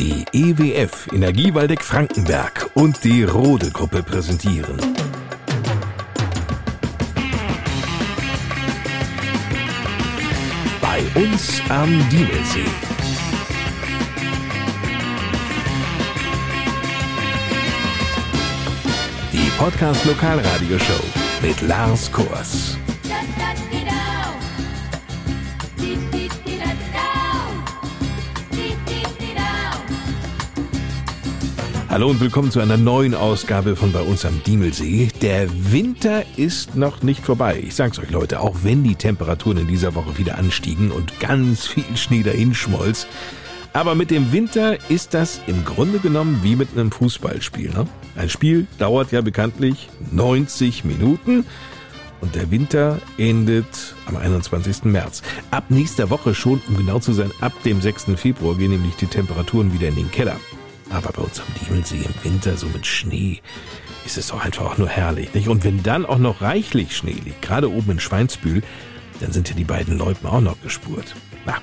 [0.00, 4.76] Die EWF Energiewaldeck Frankenberg und die Rode Gruppe präsentieren.
[10.80, 12.64] Bei uns am Diemelsee.
[19.32, 21.04] Die Podcast Lokalradioshow
[21.40, 22.73] mit Lars Kors.
[31.94, 35.10] Hallo und willkommen zu einer neuen Ausgabe von bei uns am Diemelsee.
[35.22, 37.62] Der Winter ist noch nicht vorbei.
[37.64, 41.68] Ich sag's euch Leute, auch wenn die Temperaturen in dieser Woche wieder anstiegen und ganz
[41.68, 43.06] viel Schnee dahin schmolz.
[43.72, 47.70] Aber mit dem Winter ist das im Grunde genommen wie mit einem Fußballspiel.
[47.70, 47.86] Ne?
[48.16, 51.46] Ein Spiel dauert ja bekanntlich 90 Minuten
[52.20, 54.82] und der Winter endet am 21.
[54.82, 55.22] März.
[55.52, 58.06] Ab nächster Woche schon, um genau zu sein, ab dem 6.
[58.16, 60.40] Februar gehen nämlich die Temperaturen wieder in den Keller.
[60.94, 63.40] Aber bei uns am Diemelsee im Winter, so mit Schnee,
[64.06, 65.34] ist es doch einfach auch nur herrlich.
[65.34, 65.48] Nicht?
[65.48, 68.62] Und wenn dann auch noch reichlich Schnee liegt, gerade oben in Schweinsbühl,
[69.20, 71.16] dann sind ja die beiden Leuten auch noch gespurt.
[71.46, 71.56] Na,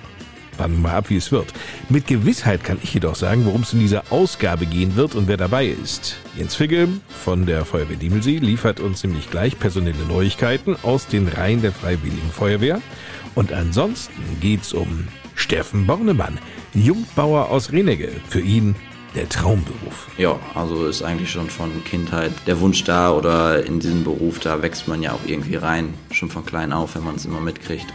[0.57, 1.53] warten wir mal ab, wie es wird.
[1.87, 5.37] Mit Gewissheit kann ich jedoch sagen, worum es in dieser Ausgabe gehen wird und wer
[5.37, 6.17] dabei ist.
[6.35, 11.61] Jens Figge von der Feuerwehr Diemelsee liefert uns nämlich gleich personelle Neuigkeiten aus den Reihen
[11.61, 12.81] der Freiwilligen Feuerwehr.
[13.33, 16.37] Und ansonsten geht's um Steffen Bornemann,
[16.73, 18.11] Jungbauer aus Renegge.
[18.27, 18.75] Für ihn
[19.15, 20.07] der Traumberuf.
[20.17, 24.61] Ja, also ist eigentlich schon von Kindheit der Wunsch da oder in diesen Beruf, da
[24.61, 27.87] wächst man ja auch irgendwie rein, schon von klein auf, wenn man es immer mitkriegt.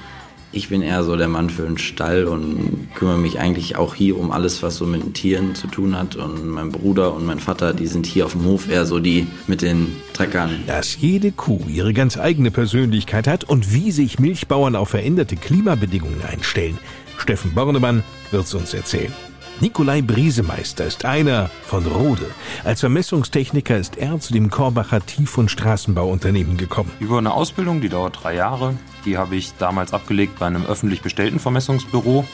[0.52, 4.18] Ich bin eher so der Mann für den Stall und kümmere mich eigentlich auch hier
[4.18, 6.16] um alles, was so mit den Tieren zu tun hat.
[6.16, 9.26] Und mein Bruder und mein Vater, die sind hier auf dem Hof eher so die
[9.48, 10.62] mit den Treckern.
[10.66, 16.22] Dass jede Kuh ihre ganz eigene Persönlichkeit hat und wie sich Milchbauern auf veränderte Klimabedingungen
[16.22, 16.78] einstellen,
[17.18, 19.12] Steffen Bornemann wird's uns erzählen.
[19.58, 22.26] Nikolai Briesemeister ist einer von Rode.
[22.62, 26.90] Als Vermessungstechniker ist er zu dem Korbacher Tief- und Straßenbauunternehmen gekommen.
[27.00, 28.74] Über eine Ausbildung, die dauert drei Jahre.
[29.06, 32.26] Die habe ich damals abgelegt bei einem öffentlich bestellten Vermessungsbüro,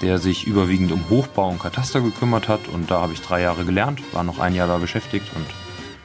[0.00, 2.66] der sich überwiegend um Hochbau und Kataster gekümmert hat.
[2.68, 5.46] Und da habe ich drei Jahre gelernt, war noch ein Jahr da beschäftigt und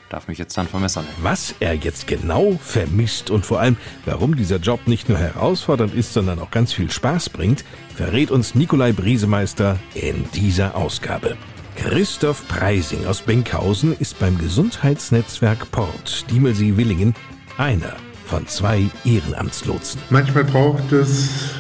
[0.10, 1.06] darf mich jetzt dann vermessern.
[1.22, 6.14] Was er jetzt genau vermisst und vor allem, warum dieser Job nicht nur herausfordernd ist,
[6.14, 7.64] sondern auch ganz viel Spaß bringt,
[7.96, 11.38] verrät uns Nikolai Briesemeister in dieser Ausgabe.
[11.76, 17.14] Christoph Preising aus Benkhausen ist beim Gesundheitsnetzwerk Port Diemelsee-Willingen
[17.58, 17.96] einer
[18.26, 20.02] von zwei Ehrenamtslotsen.
[20.10, 21.52] Manchmal braucht es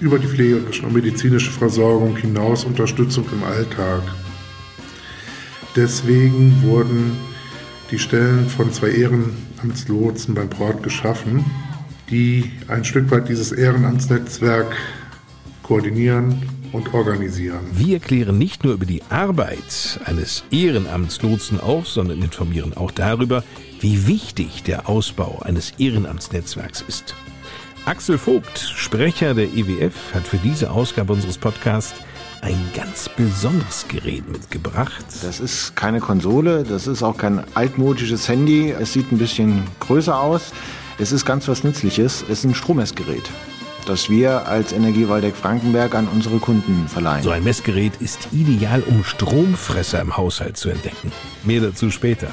[0.00, 4.02] über die pflegerische und medizinische Versorgung hinaus Unterstützung im Alltag.
[5.74, 7.16] Deswegen wurden
[7.92, 11.44] die Stellen von zwei Ehrenamtslotsen beim Port geschaffen,
[12.10, 14.74] die ein Stück weit dieses Ehrenamtsnetzwerk
[15.62, 16.42] koordinieren
[16.72, 17.60] und organisieren.
[17.74, 23.44] Wir klären nicht nur über die Arbeit eines Ehrenamtslotsen auf, sondern informieren auch darüber,
[23.80, 27.14] wie wichtig der Ausbau eines Ehrenamtsnetzwerks ist.
[27.84, 32.00] Axel Vogt, Sprecher der EWF, hat für diese Ausgabe unseres Podcasts
[32.42, 35.04] ein ganz besonderes Gerät mitgebracht.
[35.22, 38.70] Das ist keine Konsole, das ist auch kein altmodisches Handy.
[38.70, 40.52] Es sieht ein bisschen größer aus.
[40.98, 42.22] Es ist ganz was Nützliches.
[42.22, 43.30] Es ist ein Strommessgerät
[43.86, 47.24] das wir als Energiewaldeck Frankenberg an unsere Kunden verleihen.
[47.24, 51.10] So ein Messgerät ist ideal, um Stromfresser im Haushalt zu entdecken.
[51.42, 52.28] Mehr dazu später.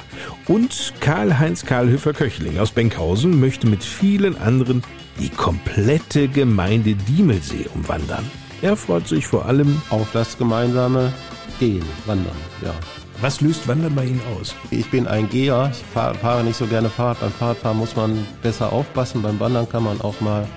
[0.47, 4.83] Und Karl-Heinz Karlhöfer-Köchling aus Benkhausen möchte mit vielen anderen
[5.19, 8.29] die komplette Gemeinde Diemelsee umwandern.
[8.61, 11.13] Er freut sich vor allem auf das gemeinsame
[11.59, 12.73] Gehen, Wandern, ja.
[13.21, 14.55] Was löst Wandern bei Ihnen aus?
[14.71, 17.19] Ich bin ein Geher, ich fahre, fahre nicht so gerne Fahrrad.
[17.19, 20.47] Beim Fahrradfahren muss man besser aufpassen, beim Wandern kann man auch mal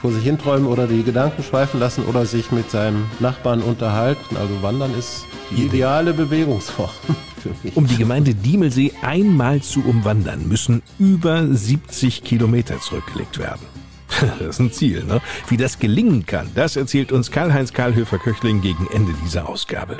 [0.00, 4.36] vor sich hinträumen oder die Gedanken schweifen lassen oder sich mit seinem Nachbarn unterhalten.
[4.36, 6.90] Also Wandern ist die ideale Bewegungsform.
[7.42, 7.76] Für mich.
[7.76, 13.71] Um die Gemeinde Diemelsee einmal zu umwandern, müssen über 70 Kilometer zurückgelegt werden.
[14.38, 15.20] Das ist ein Ziel, ne?
[15.48, 19.96] Wie das gelingen kann, das erzählt uns Karl-Heinz Karlhöfer-Köchling gegen Ende dieser Ausgabe.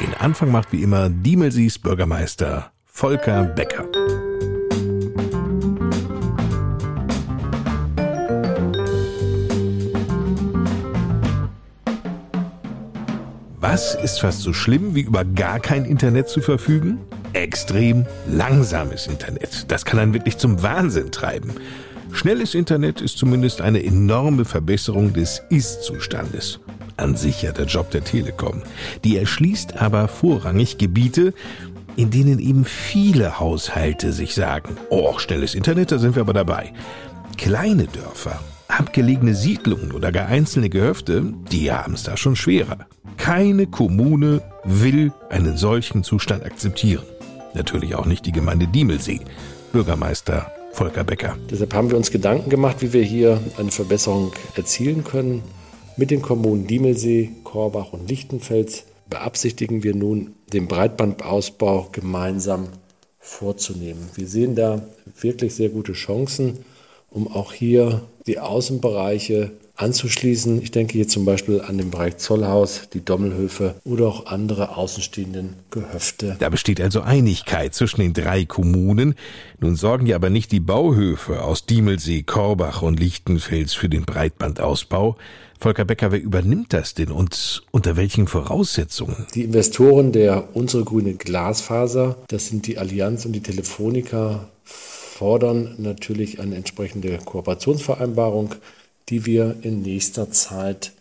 [0.00, 3.86] Den Anfang macht wie immer Diemelsees Bürgermeister Volker Becker.
[13.60, 16.98] Was ist fast so schlimm, wie über gar kein Internet zu verfügen?
[17.32, 19.70] Extrem langsames Internet.
[19.70, 21.52] Das kann einen wirklich zum Wahnsinn treiben.
[22.12, 26.60] Schnelles Internet ist zumindest eine enorme Verbesserung des Ist-Zustandes.
[26.96, 28.62] An sich ja der Job der Telekom.
[29.04, 31.32] Die erschließt aber vorrangig Gebiete,
[31.96, 36.72] in denen eben viele Haushalte sich sagen, oh, schnelles Internet, da sind wir aber dabei.
[37.38, 42.86] Kleine Dörfer, abgelegene Siedlungen oder gar einzelne Gehöfte, die haben es da schon schwerer.
[43.16, 47.04] Keine Kommune will einen solchen Zustand akzeptieren.
[47.54, 49.20] Natürlich auch nicht die Gemeinde Diemelsee.
[49.72, 51.36] Bürgermeister Volker Becker.
[51.50, 55.42] Deshalb haben wir uns Gedanken gemacht, wie wir hier eine Verbesserung erzielen können.
[55.98, 62.68] Mit den Kommunen Diemelsee, Korbach und Lichtenfels beabsichtigen wir nun, den Breitbandausbau gemeinsam
[63.18, 64.08] vorzunehmen.
[64.14, 64.80] Wir sehen da
[65.20, 66.60] wirklich sehr gute Chancen,
[67.10, 69.50] um auch hier die Außenbereiche
[69.80, 70.62] anzuschließen.
[70.62, 75.54] Ich denke hier zum Beispiel an den Bereich Zollhaus, die Dommelhöfe oder auch andere außenstehenden
[75.70, 76.36] Gehöfte.
[76.38, 79.14] Da besteht also Einigkeit zwischen den drei Kommunen.
[79.58, 85.16] Nun sorgen ja aber nicht die Bauhöfe aus Diemelsee, Korbach und Lichtenfels für den Breitbandausbau.
[85.58, 89.26] Volker Becker, wer übernimmt das denn und unter welchen Voraussetzungen?
[89.34, 96.40] Die Investoren der Unsere Grüne Glasfaser, das sind die Allianz und die Telefonica, fordern natürlich
[96.40, 98.54] eine entsprechende Kooperationsvereinbarung
[99.08, 100.92] die wir in nächster Zeit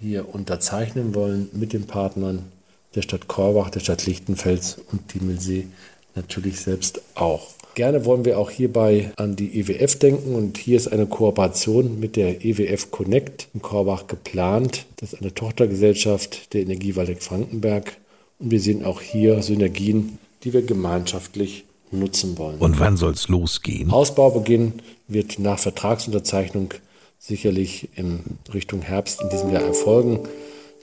[0.00, 2.46] hier unterzeichnen wollen mit den Partnern
[2.94, 5.66] der Stadt Korbach, der Stadt Lichtenfels und Diemelsee
[6.14, 7.48] natürlich selbst auch.
[7.76, 12.16] Gerne wollen wir auch hierbei an die EWF denken und hier ist eine Kooperation mit
[12.16, 14.86] der EWF Connect in Korbach geplant.
[14.96, 17.96] Das ist eine Tochtergesellschaft der Energiewaldeck Frankenberg
[18.40, 22.58] und wir sehen auch hier Synergien, die wir gemeinschaftlich nutzen wollen.
[22.58, 23.90] Und wann soll es losgehen?
[23.90, 24.74] Ausbaubeginn
[25.06, 26.74] wird nach Vertragsunterzeichnung
[27.20, 28.20] sicherlich in
[28.52, 30.20] Richtung Herbst in diesem Jahr erfolgen.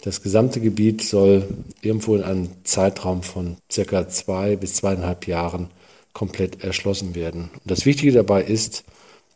[0.04, 1.48] Das gesamte Gebiet soll
[1.81, 5.69] irgendwo in einem Zeitraum von circa zwei bis zweieinhalb Jahren
[6.13, 7.50] komplett erschlossen werden.
[7.54, 8.84] Und das Wichtige dabei ist,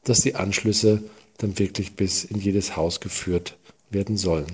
[0.03, 1.03] dass die Anschlüsse
[1.39, 3.57] dann wirklich bis in jedes Haus geführt
[3.89, 4.45] werden sollen.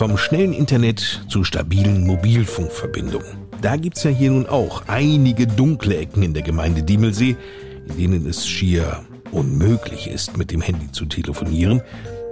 [0.00, 3.36] Vom schnellen Internet zu stabilen Mobilfunkverbindungen.
[3.60, 7.36] Da gibt's ja hier nun auch einige dunkle Ecken in der Gemeinde Diemelsee,
[7.86, 11.82] in denen es schier unmöglich ist, mit dem Handy zu telefonieren.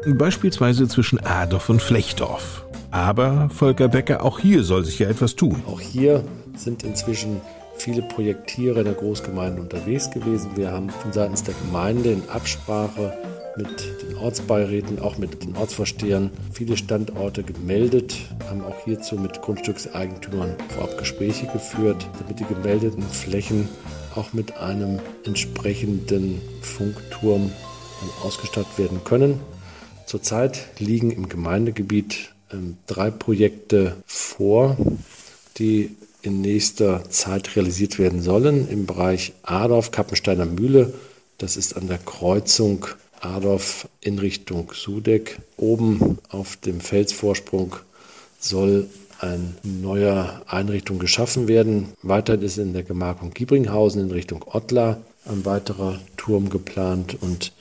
[0.06, 2.64] Beispielsweise zwischen Adorf und Flechtdorf.
[2.90, 5.62] Aber Volker Becker, auch hier soll sich ja etwas tun.
[5.66, 6.24] Auch hier
[6.56, 7.42] sind inzwischen
[7.78, 10.50] viele Projektiere in der Großgemeinde unterwegs gewesen.
[10.56, 13.16] Wir haben von seitens der Gemeinde in Absprache
[13.56, 18.16] mit den Ortsbeiräten, auch mit den Ortsvorstehern viele Standorte gemeldet,
[18.48, 23.68] haben auch hierzu mit Grundstückseigentümern vorab Gespräche geführt, damit die gemeldeten Flächen
[24.14, 27.50] auch mit einem entsprechenden Funkturm
[28.22, 29.40] ausgestattet werden können.
[30.06, 34.76] Zurzeit liegen im Gemeindegebiet ähm, drei Projekte vor,
[35.58, 35.90] die
[36.22, 38.68] in nächster Zeit realisiert werden sollen.
[38.68, 40.94] Im Bereich Adorf, Kappensteiner Mühle,
[41.38, 42.86] das ist an der Kreuzung
[43.20, 45.38] Adorf in Richtung Sudeck.
[45.56, 47.76] Oben auf dem Felsvorsprung
[48.40, 48.88] soll
[49.20, 51.88] eine neue Einrichtung geschaffen werden.
[52.02, 57.52] Weiterhin ist in der Gemarkung Giebringhausen in Richtung Ottlar ein weiterer Turm geplant und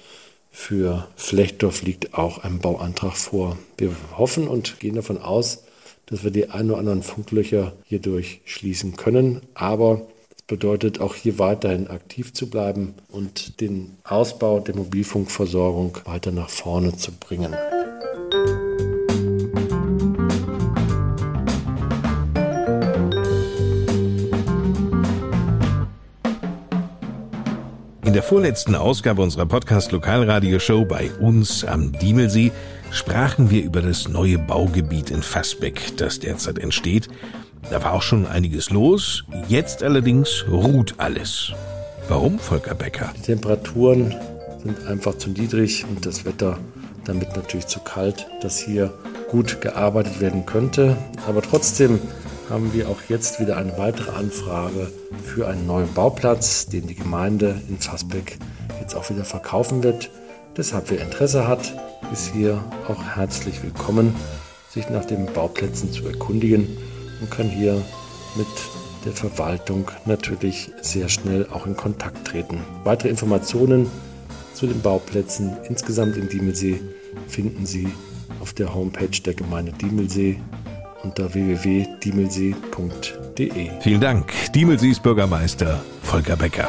[0.52, 3.58] für Flechtdorf liegt auch ein Bauantrag vor.
[3.78, 5.64] Wir hoffen und gehen davon aus,
[6.08, 9.42] dass wir die ein oder anderen Funklöcher hierdurch schließen können.
[9.54, 10.08] Aber
[10.48, 16.96] bedeutet auch hier weiterhin aktiv zu bleiben und den Ausbau der Mobilfunkversorgung weiter nach vorne
[16.96, 17.54] zu bringen.
[28.06, 32.54] In der vorletzten Ausgabe unserer Podcast Lokalradioshow bei uns am Diemelsee
[32.92, 37.10] sprachen wir über das neue Baugebiet in Fassbeck, das derzeit entsteht
[37.70, 39.26] da war auch schon einiges los.
[39.50, 41.52] Jetzt allerdings ruht alles.
[42.08, 43.12] Warum, Volker Becker?
[43.18, 44.16] Die Temperaturen
[44.64, 46.58] sind einfach zu niedrig und das Wetter
[47.04, 48.94] damit natürlich zu kalt, dass hier
[49.30, 50.96] gut gearbeitet werden könnte.
[51.28, 52.00] Aber trotzdem
[52.50, 54.90] haben wir auch jetzt wieder eine weitere Anfrage
[55.26, 58.38] für einen neuen Bauplatz, den die Gemeinde in Fassbeck
[58.80, 60.10] jetzt auch wieder verkaufen wird.
[60.58, 61.72] Deshalb, wer Interesse hat,
[62.12, 64.16] ist hier auch herzlich willkommen,
[64.70, 66.68] sich nach den Bauplätzen zu erkundigen
[67.22, 67.76] und kann hier
[68.36, 68.48] mit
[69.06, 72.60] der Verwaltung natürlich sehr schnell auch in Kontakt treten.
[72.84, 73.88] Weitere Informationen
[74.56, 76.82] zu den Bauplätzen insgesamt in Diemelsee
[77.28, 77.88] finden Sie
[78.42, 80.40] auf der Homepage der Gemeinde Diemelsee
[81.04, 83.70] unter www.diemelsee.de.
[83.82, 86.68] Vielen Dank, Diemelsees Bürgermeister Volker Becker.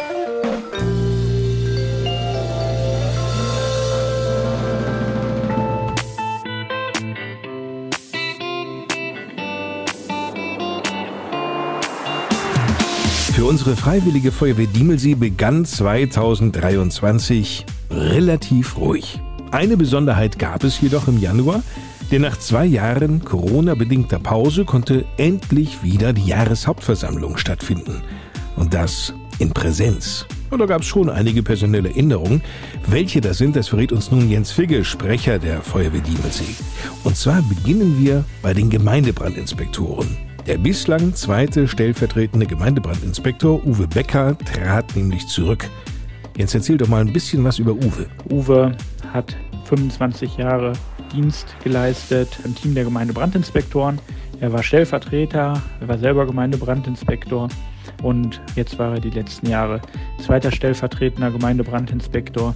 [13.49, 19.23] Unsere Freiwillige Feuerwehr Diemelsee begann 2023 relativ ruhig.
[19.52, 21.62] Eine Besonderheit gab es jedoch im Januar,
[22.11, 28.02] denn nach zwei Jahren Corona-bedingter Pause konnte endlich wieder die Jahreshauptversammlung stattfinden.
[28.57, 30.26] Und das in Präsenz.
[30.50, 32.43] Und da gab es schon einige personelle Änderungen.
[32.87, 36.55] Welche das sind, das verrät uns nun Jens Figge, Sprecher der Feuerwehr Diemelsee.
[37.02, 40.27] Und zwar beginnen wir bei den Gemeindebrandinspektoren.
[40.49, 45.69] Der bislang zweite stellvertretende Gemeindebrandinspektor Uwe Becker trat nämlich zurück.
[46.38, 48.07] Jetzt erzähl doch mal ein bisschen was über Uwe.
[48.31, 48.75] Uwe
[49.12, 50.73] hat 25 Jahre
[51.12, 54.00] Dienst geleistet im Team der Gemeindebrandinspektoren.
[54.40, 57.49] Er war Stellvertreter, er war selber Gemeindebrandinspektor
[58.02, 59.83] und jetzt war er die letzten Jahre
[60.25, 62.55] zweiter stellvertretender Gemeindebrandinspektor.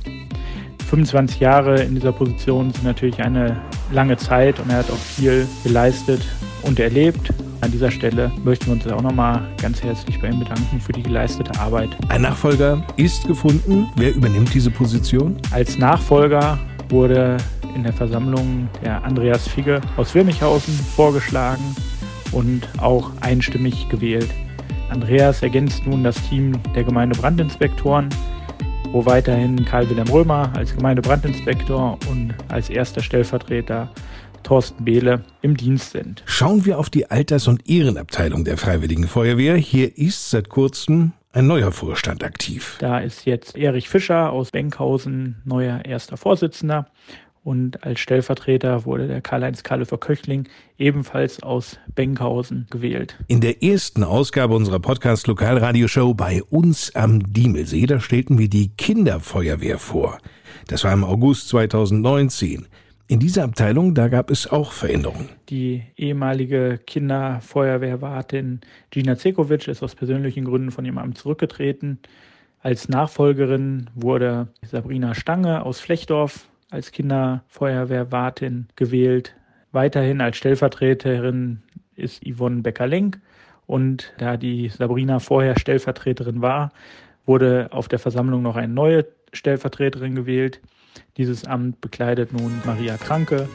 [0.93, 3.59] 25 Jahre in dieser Position sind natürlich eine
[3.93, 6.21] lange Zeit und er hat auch viel geleistet
[6.65, 7.33] und erlebt.
[7.63, 11.03] An dieser Stelle möchten wir uns auch nochmal ganz herzlich bei ihm bedanken für die
[11.03, 11.97] geleistete Arbeit.
[12.11, 13.89] Ein Nachfolger ist gefunden.
[13.97, 15.39] Wer übernimmt diese Position?
[15.51, 16.59] Als Nachfolger
[16.91, 17.39] wurde
[17.75, 21.75] in der Versammlung der Andreas Figge aus Wirmichhausen vorgeschlagen
[22.33, 24.29] und auch einstimmig gewählt.
[24.91, 28.11] Andreas ergänzt nun das Team der Gemeindebrandinspektoren,
[28.93, 33.91] wo weiterhin Karl-Wilhelm Römer als Gemeindebrandinspektor und als erster Stellvertreter
[34.43, 36.23] Thorsten Behle im Dienst sind.
[36.27, 39.57] Schauen wir auf die Alters- und Ehrenabteilung der Freiwilligen Feuerwehr.
[39.57, 42.77] Hier ist seit kurzem ein neuer Vorstand aktiv.
[42.81, 46.87] Da ist jetzt Erich Fischer aus Benkhausen neuer erster Vorsitzender
[47.45, 53.17] und als Stellvertreter wurde der Karl-Heinz Kallefer Köchling ebenfalls aus Benkhausen gewählt.
[53.27, 58.69] In der ersten Ausgabe unserer Podcast Lokalradioshow bei uns am Diemelsee, da stellten wir die
[58.77, 60.19] Kinderfeuerwehr vor.
[60.69, 62.69] Das war im August 2019.
[63.09, 65.29] In dieser Abteilung, da gab es auch Veränderungen.
[65.49, 71.99] Die ehemalige Kinderfeuerwehrwartin Gina Zekovic ist aus persönlichen Gründen von ihrem Amt zurückgetreten.
[72.61, 79.35] Als Nachfolgerin wurde Sabrina Stange aus Flechdorf als Kinderfeuerwehrwartin gewählt.
[79.73, 81.63] Weiterhin als Stellvertreterin
[81.97, 83.21] ist Yvonne Becker-Lenk.
[83.67, 86.73] Und da die Sabrina vorher Stellvertreterin war,
[87.27, 90.61] wurde auf der Versammlung noch eine neue Stellvertreterin gewählt.
[91.17, 93.49] Dieses Amt bekleidet nun Maria Kranke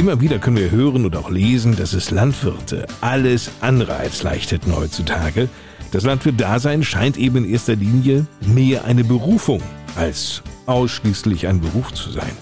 [0.01, 4.51] Immer wieder können wir hören und auch lesen, dass es Landwirte alles andere als leicht
[4.51, 5.51] hätten heutzutage.
[5.93, 9.61] Das Landwirt-Dasein scheint eben in erster Linie mehr eine Berufung
[9.97, 12.33] als ausschließlich ein Beruf zu sein.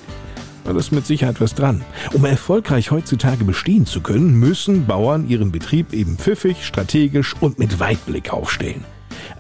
[0.65, 1.83] Da ist mit Sicherheit was dran.
[2.13, 7.81] Um erfolgreich heutzutage bestehen zu können, müssen Bauern ihren Betrieb eben pfiffig, strategisch und mit
[7.81, 8.85] Weitblick aufstellen.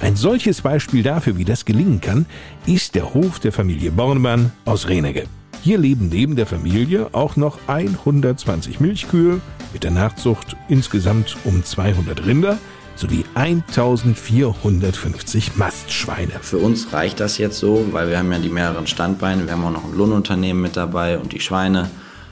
[0.00, 2.26] Ein solches Beispiel dafür, wie das gelingen kann,
[2.66, 5.28] ist der Hof der Familie Bornemann aus Renege.
[5.62, 9.40] Hier leben neben der Familie auch noch 120 Milchkühe
[9.72, 12.58] mit der Nachzucht insgesamt um 200 Rinder
[12.94, 16.32] sowie 1450 Mastschweine.
[16.40, 19.46] Für uns reicht das jetzt so, weil wir haben ja die mehreren Standbeine.
[19.46, 21.90] Wir haben auch noch ein Lohnunternehmen mit dabei und die Schweine.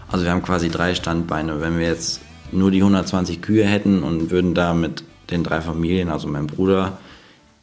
[0.08, 1.60] Also wir haben quasi drei Standbeine.
[1.60, 2.20] Wenn wir jetzt
[2.52, 6.98] nur die 120 Kühe hätten und würden da mit den drei Familien, also mein Bruder,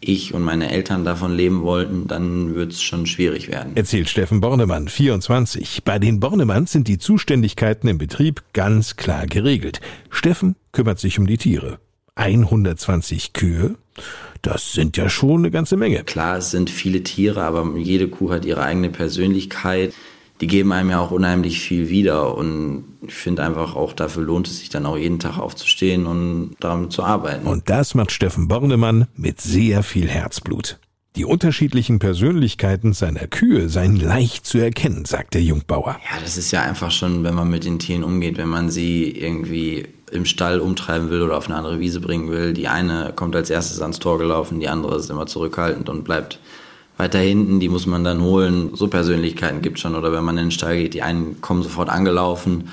[0.07, 3.75] ich und meine Eltern davon leben wollten, dann wird es schon schwierig werden.
[3.75, 5.83] Erzählt Steffen Bornemann, 24.
[5.83, 9.81] Bei den Bornemanns sind die Zuständigkeiten im Betrieb ganz klar geregelt.
[10.09, 11.79] Steffen kümmert sich um die Tiere.
[12.15, 13.75] 120 Kühe,
[14.41, 16.03] das sind ja schon eine ganze Menge.
[16.03, 19.93] Klar, es sind viele Tiere, aber jede Kuh hat ihre eigene Persönlichkeit
[20.41, 22.35] die geben einem ja auch unheimlich viel wieder.
[22.35, 26.55] Und ich finde einfach auch dafür lohnt es sich dann auch jeden Tag aufzustehen und
[26.59, 27.47] daran zu arbeiten.
[27.47, 30.79] Und das macht Steffen Bornemann mit sehr viel Herzblut.
[31.15, 35.99] Die unterschiedlichen Persönlichkeiten seiner Kühe seien leicht zu erkennen, sagt der Jungbauer.
[36.11, 39.11] Ja, das ist ja einfach schon, wenn man mit den Tieren umgeht, wenn man sie
[39.11, 42.53] irgendwie im Stall umtreiben will oder auf eine andere Wiese bringen will.
[42.53, 46.39] Die eine kommt als erstes ans Tor gelaufen, die andere ist immer zurückhaltend und bleibt
[46.97, 48.71] weiter hinten, die muss man dann holen.
[48.73, 49.95] So Persönlichkeiten gibt es schon.
[49.95, 52.69] Oder wenn man in den Stall geht, die einen kommen sofort angelaufen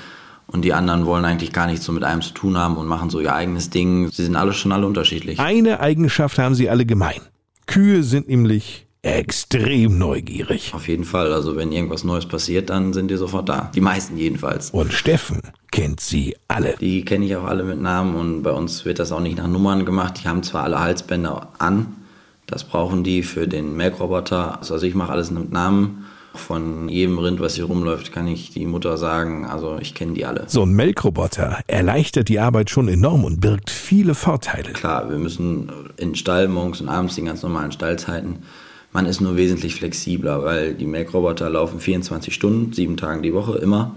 [0.47, 3.09] und die anderen wollen eigentlich gar nichts so mit einem zu tun haben und machen
[3.09, 4.09] so ihr eigenes Ding.
[4.11, 5.39] Sie sind alle schon alle unterschiedlich.
[5.39, 7.21] Eine Eigenschaft haben sie alle gemein.
[7.67, 10.73] Kühe sind nämlich extrem neugierig.
[10.73, 11.33] Auf jeden Fall.
[11.33, 13.71] Also wenn irgendwas Neues passiert, dann sind die sofort da.
[13.73, 14.69] Die meisten jedenfalls.
[14.71, 16.75] Und Steffen kennt sie alle.
[16.79, 19.47] Die kenne ich auch alle mit Namen und bei uns wird das auch nicht nach
[19.47, 20.21] Nummern gemacht.
[20.23, 21.95] Die haben zwar alle Halsbänder an,
[22.51, 24.59] Das brauchen die für den Melkroboter.
[24.59, 26.05] Also ich mache alles mit Namen.
[26.33, 29.45] Von jedem Rind, was hier rumläuft, kann ich die Mutter sagen.
[29.45, 30.45] Also ich kenne die alle.
[30.47, 34.71] So ein Melkroboter erleichtert die Arbeit schon enorm und birgt viele Vorteile.
[34.71, 38.43] Klar, wir müssen in den Stall morgens und abends die ganz normalen Stallzeiten.
[38.93, 43.57] Man ist nur wesentlich flexibler, weil die Melkroboter laufen 24 Stunden, sieben Tage die Woche
[43.57, 43.95] immer.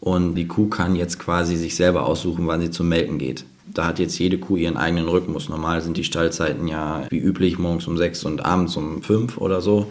[0.00, 3.44] Und die Kuh kann jetzt quasi sich selber aussuchen, wann sie zum Melken geht.
[3.74, 5.48] Da hat jetzt jede Kuh ihren eigenen Rhythmus.
[5.48, 9.60] Normal sind die Stallzeiten ja wie üblich morgens um sechs und abends um fünf oder
[9.60, 9.90] so.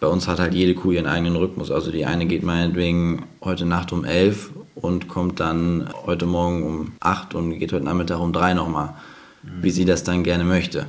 [0.00, 1.70] Bei uns hat halt jede Kuh ihren eigenen Rhythmus.
[1.70, 6.92] Also die eine geht meinetwegen heute Nacht um elf und kommt dann heute Morgen um
[7.00, 8.94] acht und geht heute Nachmittag um drei nochmal,
[9.42, 10.86] wie sie das dann gerne möchte.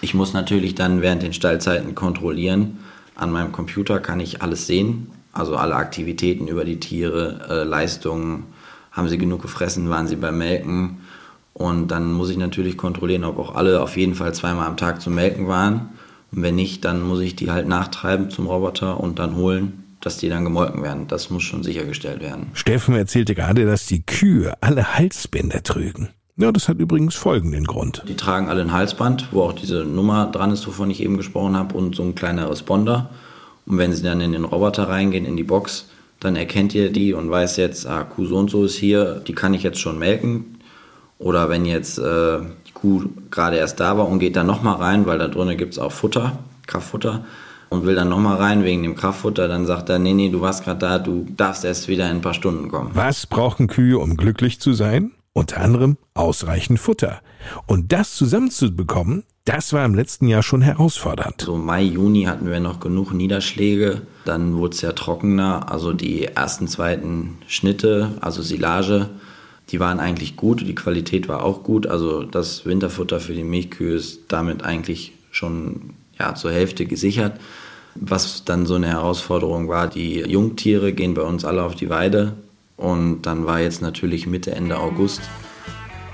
[0.00, 2.78] Ich muss natürlich dann während den Stallzeiten kontrollieren.
[3.14, 8.44] An meinem Computer kann ich alles sehen, also alle Aktivitäten über die Tiere, äh, Leistungen,
[8.92, 10.98] haben sie genug gefressen, waren sie beim Melken.
[11.56, 15.00] Und dann muss ich natürlich kontrollieren, ob auch alle auf jeden Fall zweimal am Tag
[15.00, 15.88] zum Melken waren.
[16.30, 20.18] Und wenn nicht, dann muss ich die halt nachtreiben zum Roboter und dann holen, dass
[20.18, 21.08] die dann gemolken werden.
[21.08, 22.48] Das muss schon sichergestellt werden.
[22.52, 26.10] Steffen erzählte gerade, dass die Kühe alle Halsbänder trügen.
[26.36, 28.02] Ja, das hat übrigens folgenden Grund.
[28.06, 31.56] Die tragen alle ein Halsband, wo auch diese Nummer dran ist, wovon ich eben gesprochen
[31.56, 33.08] habe, und so ein kleiner Responder.
[33.64, 35.86] Und wenn sie dann in den Roboter reingehen, in die Box,
[36.20, 39.32] dann erkennt ihr die und weiß jetzt, ah, Kuh so und so ist hier, die
[39.32, 40.55] kann ich jetzt schon melken.
[41.18, 42.38] Oder wenn jetzt äh,
[42.74, 45.78] Kuh gerade erst da war und geht dann nochmal rein, weil da drinnen gibt es
[45.78, 47.24] auch Futter, Kraftfutter,
[47.68, 50.64] und will dann nochmal rein wegen dem Kraftfutter, dann sagt er, nee, nee, du warst
[50.64, 52.90] gerade da, du darfst erst wieder in ein paar Stunden kommen.
[52.94, 55.12] Was brauchen Kühe, um glücklich zu sein?
[55.32, 57.20] Unter anderem ausreichend Futter.
[57.66, 61.42] Und das zusammenzubekommen, das war im letzten Jahr schon herausfordernd.
[61.42, 64.02] So Mai, Juni hatten wir noch genug Niederschläge.
[64.24, 65.70] Dann wurde es ja trockener.
[65.70, 69.10] Also die ersten, zweiten Schnitte, also Silage,
[69.70, 71.86] die waren eigentlich gut, die Qualität war auch gut.
[71.86, 77.40] Also das Winterfutter für die Milchkühe ist damit eigentlich schon ja, zur Hälfte gesichert.
[77.94, 82.34] Was dann so eine Herausforderung war, die Jungtiere gehen bei uns alle auf die Weide.
[82.76, 85.22] Und dann war jetzt natürlich Mitte, Ende August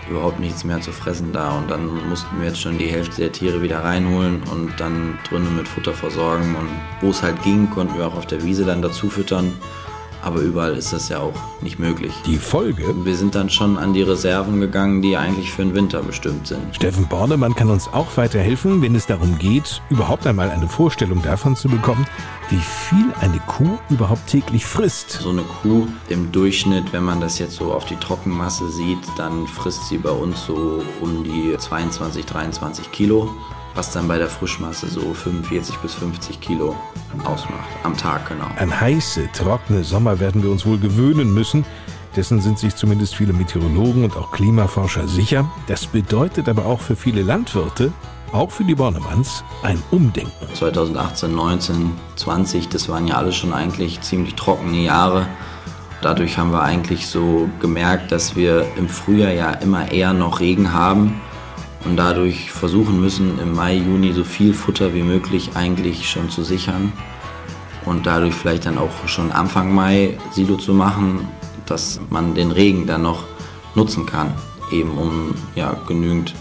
[0.09, 1.59] überhaupt nichts mehr zu fressen da.
[1.59, 5.57] Und dann mussten wir jetzt schon die Hälfte der Tiere wieder reinholen und dann drinnen
[5.57, 6.55] mit Futter versorgen.
[6.55, 6.69] Und
[7.01, 9.53] wo es halt ging, konnten wir auch auf der Wiese dann dazu füttern.
[10.23, 12.13] Aber überall ist das ja auch nicht möglich.
[12.27, 12.95] Die Folge?
[13.05, 16.75] Wir sind dann schon an die Reserven gegangen, die eigentlich für den Winter bestimmt sind.
[16.75, 21.57] Steffen Bornemann kann uns auch weiterhelfen, wenn es darum geht, überhaupt einmal eine Vorstellung davon
[21.57, 22.07] zu bekommen,
[22.51, 25.11] wie viel eine Kuh überhaupt täglich frisst.
[25.11, 29.47] So eine Kuh im Durchschnitt, wenn man das jetzt so auf die Trockenmasse sieht, dann
[29.47, 33.31] frisst sie bei uns so um die 22, 23 Kilo
[33.75, 36.77] was dann bei der Frischmasse so 45 bis 50 Kilo
[37.25, 37.69] ausmacht.
[37.83, 38.47] Am Tag, genau.
[38.59, 41.65] An heiße, trockene Sommer werden wir uns wohl gewöhnen müssen.
[42.17, 45.51] Dessen sind sich zumindest viele Meteorologen und auch Klimaforscher sicher.
[45.67, 47.91] Das bedeutet aber auch für viele Landwirte,
[48.33, 50.33] auch für die Bornemanns, ein Umdenken.
[50.55, 55.27] 2018, 19, 20, das waren ja alles schon eigentlich ziemlich trockene Jahre.
[56.03, 60.73] Dadurch haben wir eigentlich so gemerkt, dass wir im Frühjahr ja immer eher noch Regen
[60.73, 61.21] haben
[61.85, 66.43] und dadurch versuchen müssen, im Mai, Juni so viel Futter wie möglich eigentlich schon zu
[66.43, 66.93] sichern
[67.85, 71.29] und dadurch vielleicht dann auch schon Anfang Mai Silo zu machen,
[71.67, 73.25] dass man den Regen dann noch
[73.75, 74.35] nutzen kann,
[74.71, 76.35] eben um ja, genügend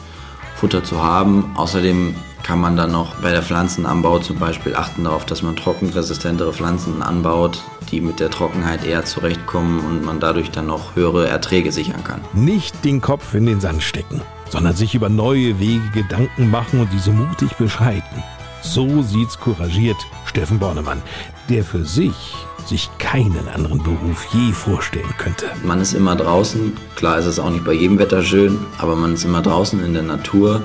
[0.56, 1.52] Futter zu haben.
[1.56, 6.54] Außerdem kann man dann noch bei der Pflanzenanbau zum Beispiel achten darauf, dass man trockenresistentere
[6.54, 11.72] Pflanzen anbaut, die mit der Trockenheit eher zurechtkommen und man dadurch dann noch höhere Erträge
[11.72, 12.22] sichern kann.
[12.34, 16.90] Nicht den Kopf in den Sand stecken sondern sich über neue Wege Gedanken machen und
[16.94, 18.24] diese mutig beschreiten.
[18.62, 21.02] So sieht's couragiert Steffen Bornemann,
[21.50, 22.36] der für sich
[22.66, 25.48] sich keinen anderen Beruf je vorstellen könnte.
[25.64, 29.14] Man ist immer draußen, klar ist es auch nicht bei jedem Wetter schön, aber man
[29.14, 30.62] ist immer draußen in der Natur,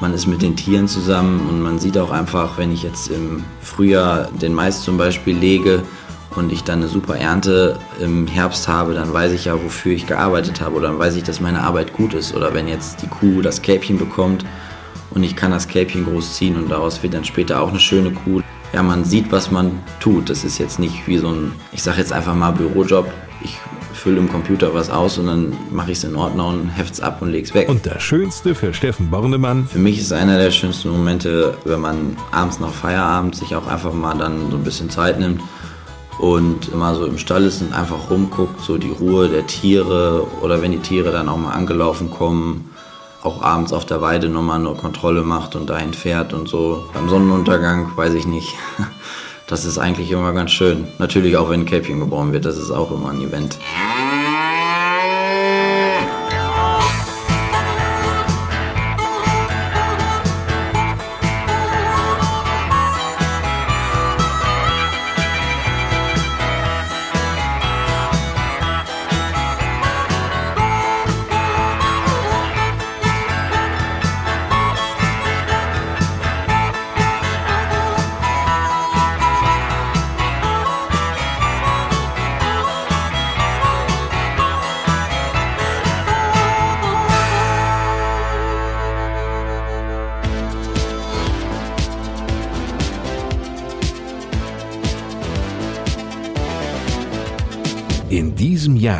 [0.00, 3.44] man ist mit den Tieren zusammen und man sieht auch einfach, wenn ich jetzt im
[3.60, 5.82] Frühjahr den Mais zum Beispiel lege,
[6.36, 10.06] und ich dann eine super Ernte im Herbst habe, dann weiß ich ja, wofür ich
[10.06, 12.34] gearbeitet habe oder dann weiß ich, dass meine Arbeit gut ist.
[12.34, 14.44] Oder wenn jetzt die Kuh das Kälbchen bekommt
[15.10, 18.40] und ich kann das Kälbchen großziehen und daraus wird dann später auch eine schöne Kuh.
[18.72, 20.28] Ja, man sieht, was man tut.
[20.28, 23.06] Das ist jetzt nicht wie so ein, ich sage jetzt einfach mal Bürojob.
[23.42, 23.58] Ich
[23.92, 27.22] fülle im Computer was aus und dann mache ich es in Ordnung und heft's ab
[27.22, 27.68] und leg's weg.
[27.68, 29.68] Und das Schönste für Steffen Bornemann?
[29.68, 33.92] Für mich ist einer der schönsten Momente, wenn man abends nach Feierabend sich auch einfach
[33.92, 35.40] mal dann so ein bisschen Zeit nimmt
[36.18, 40.62] und immer so im Stall ist und einfach rumguckt, so die Ruhe der Tiere oder
[40.62, 42.70] wenn die Tiere dann auch mal angelaufen kommen,
[43.22, 46.84] auch abends auf der Weide nochmal eine Kontrolle macht und dahin fährt und so.
[46.92, 48.54] Beim Sonnenuntergang weiß ich nicht.
[49.46, 50.86] Das ist eigentlich immer ganz schön.
[50.96, 53.58] Natürlich auch wenn ein Kälbchen geboren wird, das ist auch immer ein Event.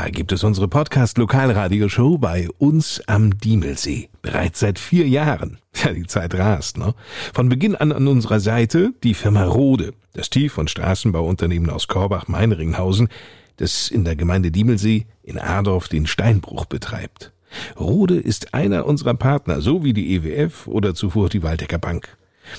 [0.05, 4.11] Jahr gibt es unsere Podcast-Lokalradioshow bei uns am Diemelsee.
[4.21, 5.59] Bereits seit vier Jahren.
[5.83, 6.95] Ja, die Zeit rast, ne?
[7.33, 13.09] Von Beginn an an unserer Seite die Firma Rode, das Tief- und Straßenbauunternehmen aus Korbach-Meinringhausen,
[13.57, 17.33] das in der Gemeinde Diemelsee in Adorf den Steinbruch betreibt.
[17.79, 22.17] Rode ist einer unserer Partner, so wie die EWF oder zuvor die Waldecker Bank.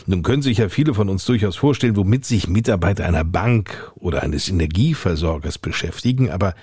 [0.07, 4.23] Nun können sich ja viele von uns durchaus vorstellen, womit sich Mitarbeiter einer Bank oder
[4.23, 6.53] eines Energieversorgers beschäftigen, aber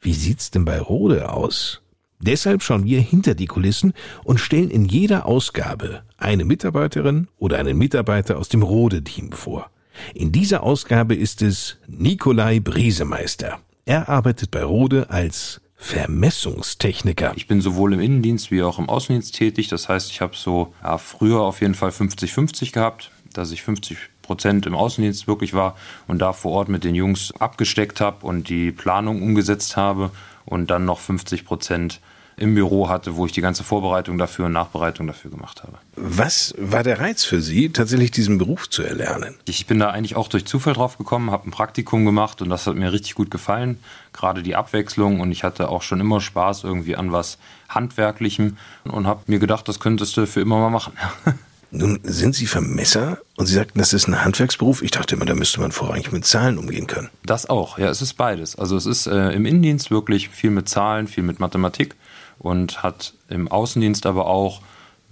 [0.00, 1.80] wie sieht's denn bei Rode aus?
[2.20, 3.92] Deshalb schauen wir hinter die Kulissen
[4.24, 9.70] und stellen in jeder Ausgabe eine Mitarbeiterin oder einen Mitarbeiter aus dem Rode-Team vor.
[10.14, 13.60] In dieser Ausgabe ist es Nikolai Briesemeister.
[13.84, 17.32] Er arbeitet bei Rode als Vermessungstechniker.
[17.36, 19.68] Ich bin sowohl im Innendienst wie auch im Außendienst tätig.
[19.68, 23.96] Das heißt, ich habe so ja, früher auf jeden Fall 50-50 gehabt, dass ich 50
[24.28, 25.74] Prozent im Außendienst wirklich war
[26.06, 30.10] und da vor Ort mit den Jungs abgesteckt habe und die Planung umgesetzt habe
[30.44, 32.00] und dann noch 50 Prozent
[32.36, 35.78] im Büro hatte, wo ich die ganze Vorbereitung dafür und Nachbereitung dafür gemacht habe.
[35.96, 39.36] Was war der Reiz für Sie, tatsächlich diesen Beruf zu erlernen?
[39.46, 42.66] Ich bin da eigentlich auch durch Zufall drauf gekommen, habe ein Praktikum gemacht und das
[42.66, 43.80] hat mir richtig gut gefallen.
[44.12, 47.38] Gerade die Abwechslung und ich hatte auch schon immer Spaß irgendwie an was
[47.70, 50.92] Handwerklichem und habe mir gedacht, das könntest du für immer mal machen.
[51.70, 54.82] Nun sind Sie Vermesser und Sie sagten, das ist ein Handwerksberuf.
[54.82, 57.10] Ich dachte immer, da müsste man vorrangig mit Zahlen umgehen können.
[57.26, 58.56] Das auch, ja, es ist beides.
[58.56, 61.94] Also es ist äh, im Innendienst wirklich viel mit Zahlen, viel mit Mathematik
[62.38, 64.62] und hat im Außendienst aber auch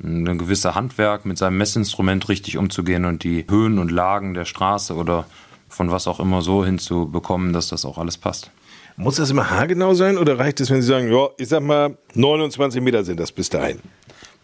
[0.03, 4.95] ein gewisse Handwerk mit seinem Messinstrument richtig umzugehen und die Höhen und Lagen der Straße
[4.95, 5.27] oder
[5.69, 8.51] von was auch immer so hinzubekommen, dass das auch alles passt.
[8.97, 11.99] Muss das immer haargenau sein oder reicht es, wenn Sie sagen, ja, ich sag mal,
[12.15, 13.79] 29 Meter sind das bis dahin?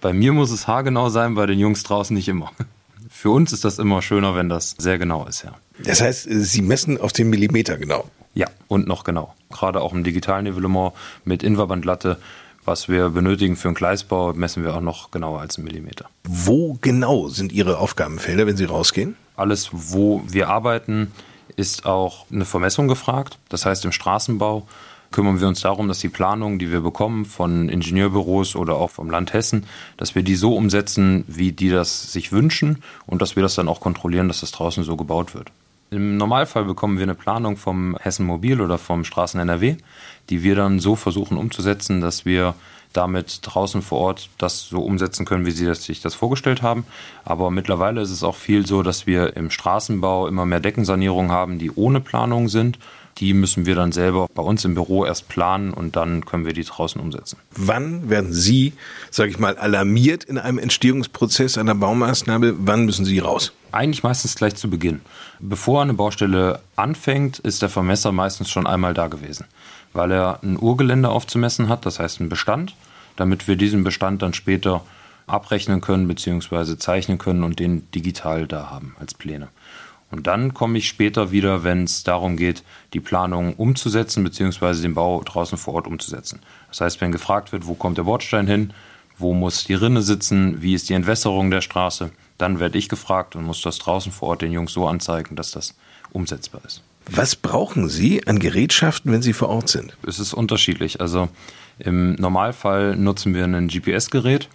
[0.03, 2.53] Bei mir muss es haargenau sein, bei den Jungs draußen nicht immer.
[3.09, 5.55] Für uns ist das immer schöner, wenn das sehr genau ist, ja.
[5.83, 8.05] Das heißt, Sie messen auf den Millimeter genau?
[8.35, 9.35] Ja, und noch genau.
[9.51, 10.93] Gerade auch im digitalen Nivellement
[11.25, 12.19] mit Inverbandlatte
[12.65, 16.09] was wir benötigen für einen Gleisbau, messen wir auch noch genauer als einen Millimeter.
[16.25, 19.17] Wo genau sind Ihre Aufgabenfelder, wenn Sie rausgehen?
[19.37, 21.13] Alles, wo wir arbeiten,
[21.57, 23.39] ist auch eine Vermessung gefragt.
[23.49, 24.67] Das heißt, im Straßenbau
[25.13, 29.11] kümmern wir uns darum, dass die Planungen, die wir bekommen von Ingenieurbüros oder auch vom
[29.11, 33.43] Land Hessen, dass wir die so umsetzen, wie die das sich wünschen und dass wir
[33.43, 35.53] das dann auch kontrollieren, dass das draußen so gebaut wird.
[35.91, 39.77] Im Normalfall bekommen wir eine Planung vom Hessen Mobil oder vom Straßen NRW,
[40.31, 42.55] die wir dann so versuchen umzusetzen, dass wir
[42.93, 46.85] damit draußen vor Ort das so umsetzen können, wie sie das, sich das vorgestellt haben.
[47.25, 51.59] Aber mittlerweile ist es auch viel so, dass wir im Straßenbau immer mehr Deckensanierungen haben,
[51.59, 52.79] die ohne Planung sind.
[53.19, 56.53] Die müssen wir dann selber bei uns im Büro erst planen und dann können wir
[56.53, 57.39] die draußen umsetzen.
[57.55, 58.73] Wann werden Sie,
[59.11, 62.55] sage ich mal, alarmiert in einem Entstehungsprozess einer Baumaßnahme?
[62.59, 63.53] Wann müssen Sie raus?
[63.71, 65.01] Eigentlich meistens gleich zu Beginn.
[65.41, 69.47] Bevor eine Baustelle anfängt, ist der Vermesser meistens schon einmal da gewesen,
[69.93, 72.75] weil er ein Urgelände aufzumessen hat, das heißt einen Bestand,
[73.17, 74.83] damit wir diesen Bestand dann später
[75.27, 76.77] abrechnen können bzw.
[76.77, 79.49] zeichnen können und den digital da haben als Pläne.
[80.13, 84.83] Und dann komme ich später wieder, wenn es darum geht, die Planung umzusetzen bzw.
[84.83, 86.41] den Bau draußen vor Ort umzusetzen.
[86.69, 88.75] Das heißt, wenn gefragt wird, wo kommt der Bordstein hin,
[89.17, 93.37] wo muss die Rinne sitzen, wie ist die Entwässerung der Straße, dann werde ich gefragt
[93.37, 95.75] und muss das draußen vor Ort den Jungs so anzeigen, dass das
[96.11, 96.83] umsetzbar ist.
[97.11, 99.97] Was brauchen Sie an Gerätschaften, wenn Sie vor Ort sind?
[100.07, 101.01] Es ist unterschiedlich.
[101.01, 101.31] Also
[101.79, 104.49] im Normalfall nutzen wir ein GPS-Gerät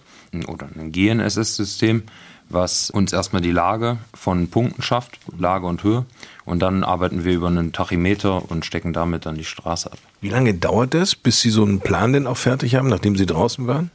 [0.46, 2.04] oder ein GNSS-System,
[2.48, 6.06] was uns erstmal die Lage von Punkten schafft, Lage und Höhe.
[6.44, 9.98] Und dann arbeiten wir über einen Tachymeter und stecken damit dann die Straße ab.
[10.20, 13.26] Wie lange dauert das, bis Sie so einen Plan denn auch fertig haben, nachdem Sie
[13.26, 13.90] draußen waren?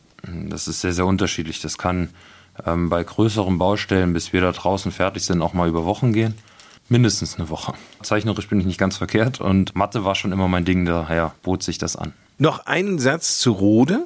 [0.50, 1.62] Das ist sehr, sehr unterschiedlich.
[1.62, 2.10] Das kann
[2.66, 6.36] ähm, bei größeren Baustellen, bis wir da draußen fertig sind, auch mal über Wochen gehen.
[6.90, 7.74] Mindestens eine Woche.
[8.02, 11.64] Zeichnerisch bin ich nicht ganz verkehrt und Mathe war schon immer mein Ding, daher bot
[11.64, 12.14] sich das an.
[12.38, 14.06] Noch einen Satz zu Rode.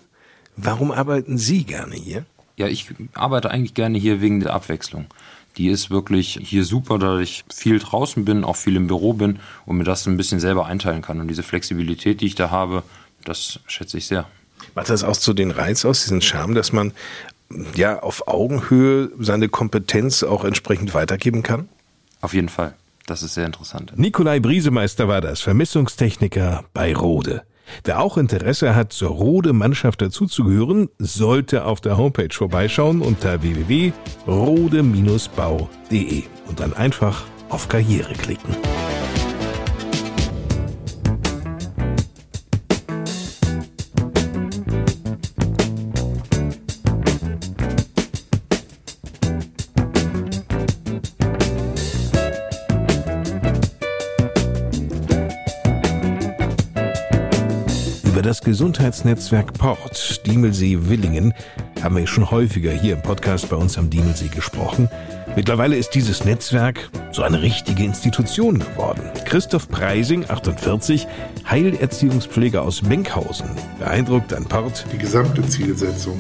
[0.56, 2.26] Warum arbeiten Sie gerne hier?
[2.58, 5.06] Ja, ich arbeite eigentlich gerne hier wegen der Abwechslung.
[5.58, 9.40] Die ist wirklich hier super, da ich viel draußen bin, auch viel im Büro bin
[9.66, 11.20] und mir das ein bisschen selber einteilen kann.
[11.22, 12.84] Und diese Flexibilität, die ich da habe,
[13.24, 14.28] das schätze ich sehr.
[14.76, 16.94] Macht das auch so den Reiz aus, diesen Charme, dass man
[17.76, 21.70] ja auf Augenhöhe seine Kompetenz auch entsprechend weitergeben kann?
[22.22, 22.74] Auf jeden Fall.
[23.06, 23.94] Das ist sehr interessant.
[23.96, 27.44] Nikolai Briesemeister war das, Vermissungstechniker bei Rode.
[27.84, 36.60] Wer auch Interesse hat, zur Rode-Mannschaft dazuzugehören, sollte auf der Homepage vorbeischauen unter www.rode-bau.de und
[36.60, 38.56] dann einfach auf Karriere klicken.
[58.58, 61.32] Gesundheitsnetzwerk Port Diemelsee-Willingen
[61.84, 64.90] haben wir schon häufiger hier im Podcast bei uns am Diemelsee gesprochen.
[65.36, 69.04] Mittlerweile ist dieses Netzwerk so eine richtige Institution geworden.
[69.26, 71.06] Christoph Preising, 48,
[71.48, 74.86] Heilerziehungspfleger aus Benkhausen, beeindruckt an Port.
[74.92, 76.20] Die gesamte Zielsetzung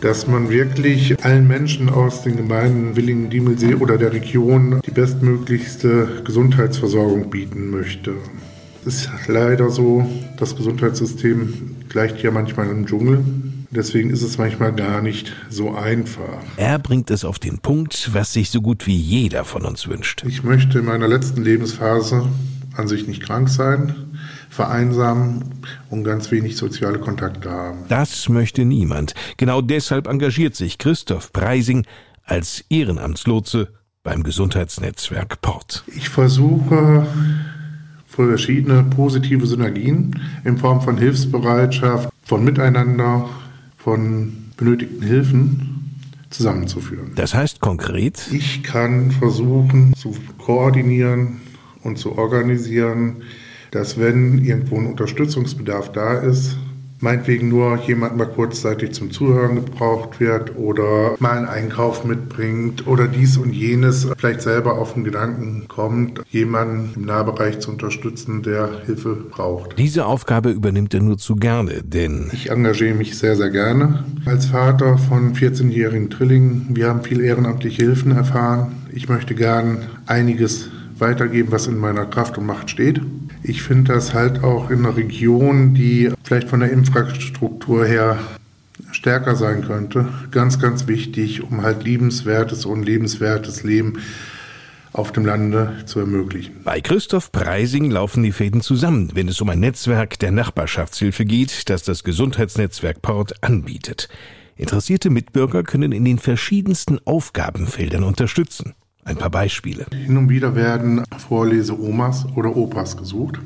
[0.00, 6.20] dass man wirklich allen Menschen aus den Gemeinden Willingen, Diemelsee oder der Region die bestmöglichste
[6.24, 8.12] Gesundheitsversorgung bieten möchte.
[8.86, 13.24] Es ist leider so, das Gesundheitssystem gleicht ja manchmal einem Dschungel.
[13.70, 16.42] Deswegen ist es manchmal gar nicht so einfach.
[16.58, 20.22] Er bringt es auf den Punkt, was sich so gut wie jeder von uns wünscht.
[20.26, 22.28] Ich möchte in meiner letzten Lebensphase
[22.76, 23.94] an sich nicht krank sein,
[24.50, 25.44] vereinsamen
[25.88, 27.84] und ganz wenig soziale Kontakte haben.
[27.88, 29.14] Das möchte niemand.
[29.38, 31.86] Genau deshalb engagiert sich Christoph Preising
[32.22, 35.84] als Ehrenamtslotse beim Gesundheitsnetzwerk Port.
[35.86, 37.06] Ich versuche
[38.14, 43.28] verschiedene positive Synergien in Form von Hilfsbereitschaft, von Miteinander,
[43.76, 46.00] von benötigten Hilfen
[46.30, 47.12] zusammenzuführen.
[47.14, 48.28] Das heißt konkret?
[48.32, 51.40] Ich kann versuchen zu koordinieren
[51.82, 53.22] und zu organisieren,
[53.70, 56.56] dass wenn irgendwo ein Unterstützungsbedarf da ist,
[57.04, 63.06] meinetwegen nur jemand mal kurzzeitig zum Zuhören gebraucht wird oder mal einen Einkauf mitbringt oder
[63.06, 68.80] dies und jenes vielleicht selber auf den Gedanken kommt, jemanden im Nahbereich zu unterstützen, der
[68.86, 69.78] Hilfe braucht.
[69.78, 74.04] Diese Aufgabe übernimmt er nur zu gerne, denn ich engagiere mich sehr, sehr gerne.
[74.24, 78.76] Als Vater von 14-jährigen Trillingen, wir haben viel ehrenamtliche Hilfen erfahren.
[78.92, 83.02] Ich möchte gern einiges weitergeben, was in meiner Kraft und Macht steht.
[83.46, 88.18] Ich finde das halt auch in einer Region, die vielleicht von der Infrastruktur her
[88.90, 94.00] stärker sein könnte, ganz, ganz wichtig, um halt liebenswertes und lebenswertes Leben
[94.94, 96.62] auf dem Lande zu ermöglichen.
[96.64, 101.68] Bei Christoph Preising laufen die Fäden zusammen, wenn es um ein Netzwerk der Nachbarschaftshilfe geht,
[101.68, 104.08] das das Gesundheitsnetzwerk Port anbietet.
[104.56, 108.74] Interessierte Mitbürger können in den verschiedensten Aufgabenfeldern unterstützen.
[109.04, 109.86] Ein paar Beispiele.
[109.92, 113.38] Hin und wieder werden Vorlese-Omas oder Opas gesucht.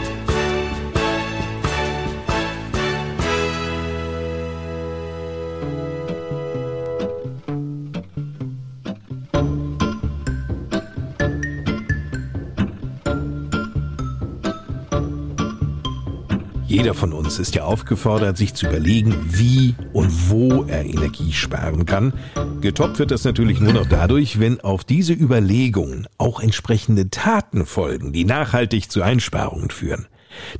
[16.90, 21.86] Jeder von uns ist ja aufgefordert, sich zu überlegen, wie und wo er Energie sparen
[21.86, 22.12] kann.
[22.60, 28.12] Getoppt wird das natürlich nur noch dadurch, wenn auf diese Überlegungen auch entsprechende Taten folgen,
[28.12, 30.08] die nachhaltig zu Einsparungen führen.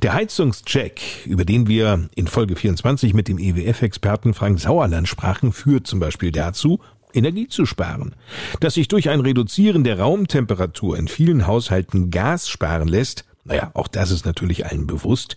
[0.03, 5.85] Der Heizungscheck, über den wir in Folge 24 mit dem EWF-Experten Frank Sauerland sprachen, führt
[5.85, 6.79] zum Beispiel dazu,
[7.13, 8.15] Energie zu sparen.
[8.61, 13.87] Dass sich durch ein Reduzieren der Raumtemperatur in vielen Haushalten Gas sparen lässt, naja, auch
[13.87, 15.35] das ist natürlich allen bewusst.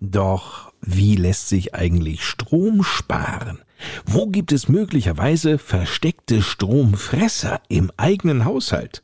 [0.00, 3.60] Doch wie lässt sich eigentlich Strom sparen?
[4.04, 9.02] Wo gibt es möglicherweise versteckte Stromfresser im eigenen Haushalt?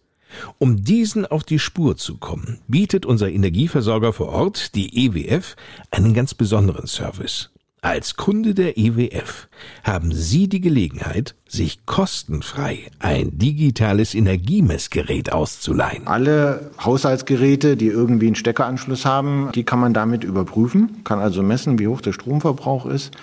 [0.58, 5.56] Um diesen auf die Spur zu kommen, bietet unser Energieversorger vor Ort, die EWF,
[5.90, 7.50] einen ganz besonderen Service.
[7.80, 9.48] Als Kunde der EWF
[9.84, 16.08] haben Sie die Gelegenheit, sich kostenfrei ein digitales Energiemessgerät auszuleihen.
[16.08, 21.78] Alle Haushaltsgeräte, die irgendwie einen Steckeranschluss haben, die kann man damit überprüfen, kann also messen,
[21.78, 23.16] wie hoch der Stromverbrauch ist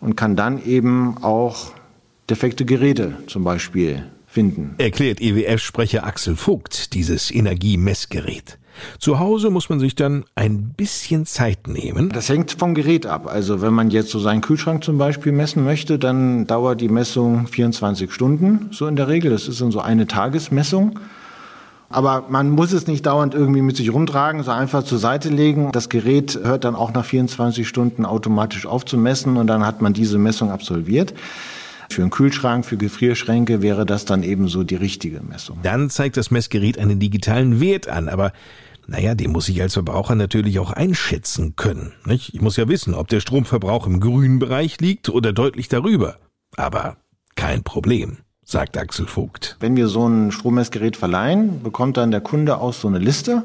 [0.00, 1.72] und kann dann eben auch
[2.30, 4.74] defekte Geräte zum Beispiel finden.
[4.78, 8.58] Erklärt EWF-Sprecher Axel Vogt dieses Energiemessgerät.
[8.98, 12.10] Zu Hause muss man sich dann ein bisschen Zeit nehmen.
[12.10, 13.26] Das hängt vom Gerät ab.
[13.26, 17.46] Also wenn man jetzt so seinen Kühlschrank zum Beispiel messen möchte, dann dauert die Messung
[17.46, 19.30] 24 Stunden, so in der Regel.
[19.30, 20.98] Das ist dann so eine Tagesmessung.
[21.90, 25.72] Aber man muss es nicht dauernd irgendwie mit sich rumtragen, so einfach zur Seite legen.
[25.72, 29.80] Das Gerät hört dann auch nach 24 Stunden automatisch auf zu messen und dann hat
[29.80, 31.14] man diese Messung absolviert.
[31.90, 35.58] Für einen Kühlschrank, für Gefrierschränke wäre das dann ebenso die richtige Messung.
[35.62, 38.32] Dann zeigt das Messgerät einen digitalen Wert an, aber
[38.88, 41.92] naja, den muss ich als Verbraucher natürlich auch einschätzen können.
[42.06, 42.34] Nicht?
[42.34, 46.16] Ich muss ja wissen, ob der Stromverbrauch im grünen Bereich liegt oder deutlich darüber.
[46.56, 46.96] Aber
[47.36, 49.58] kein Problem sagt Axel Vogt.
[49.60, 53.44] Wenn wir so ein Strommessgerät verleihen, bekommt dann der Kunde auch so eine Liste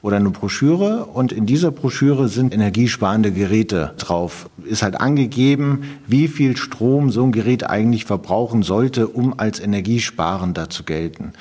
[0.00, 4.48] oder eine Broschüre und in dieser Broschüre sind energiesparende Geräte drauf.
[4.64, 10.70] Ist halt angegeben, wie viel Strom so ein Gerät eigentlich verbrauchen sollte, um als energiesparender
[10.70, 11.32] zu gelten.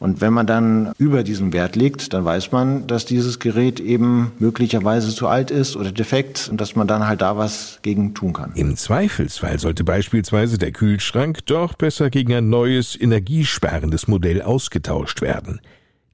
[0.00, 4.32] Und wenn man dann über diesen Wert liegt, dann weiß man, dass dieses Gerät eben
[4.38, 8.32] möglicherweise zu alt ist oder defekt und dass man dann halt da was gegen tun
[8.32, 8.52] kann.
[8.54, 15.60] Im Zweifelsfall sollte beispielsweise der Kühlschrank doch besser gegen ein neues energiesparendes Modell ausgetauscht werden.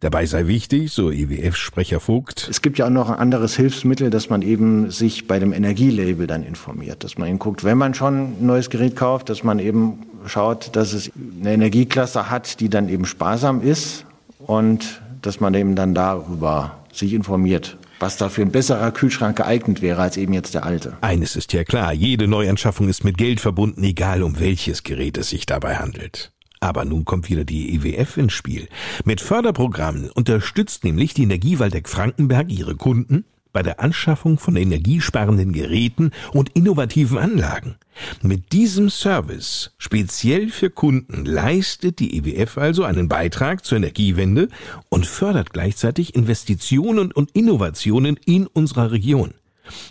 [0.00, 2.48] Dabei sei wichtig, so EWF-Sprecher Vogt.
[2.50, 6.26] Es gibt ja auch noch ein anderes Hilfsmittel, dass man eben sich bei dem Energielabel
[6.26, 9.58] dann informiert, dass man eben guckt, wenn man schon ein neues Gerät kauft, dass man
[9.58, 14.04] eben schaut, dass es eine Energieklasse hat, die dann eben sparsam ist
[14.38, 19.80] und dass man eben dann darüber sich informiert, was da für ein besserer Kühlschrank geeignet
[19.80, 20.98] wäre als eben jetzt der alte.
[21.00, 25.30] Eines ist ja klar, jede Neuanschaffung ist mit Geld verbunden, egal um welches Gerät es
[25.30, 26.32] sich dabei handelt.
[26.66, 28.66] Aber nun kommt wieder die EWF ins Spiel.
[29.04, 36.10] Mit Förderprogrammen unterstützt nämlich die Energiewaldeck Frankenberg ihre Kunden bei der Anschaffung von energiesparenden Geräten
[36.32, 37.76] und innovativen Anlagen.
[38.20, 44.48] Mit diesem Service, speziell für Kunden, leistet die EWF also einen Beitrag zur Energiewende
[44.88, 49.34] und fördert gleichzeitig Investitionen und Innovationen in unserer Region.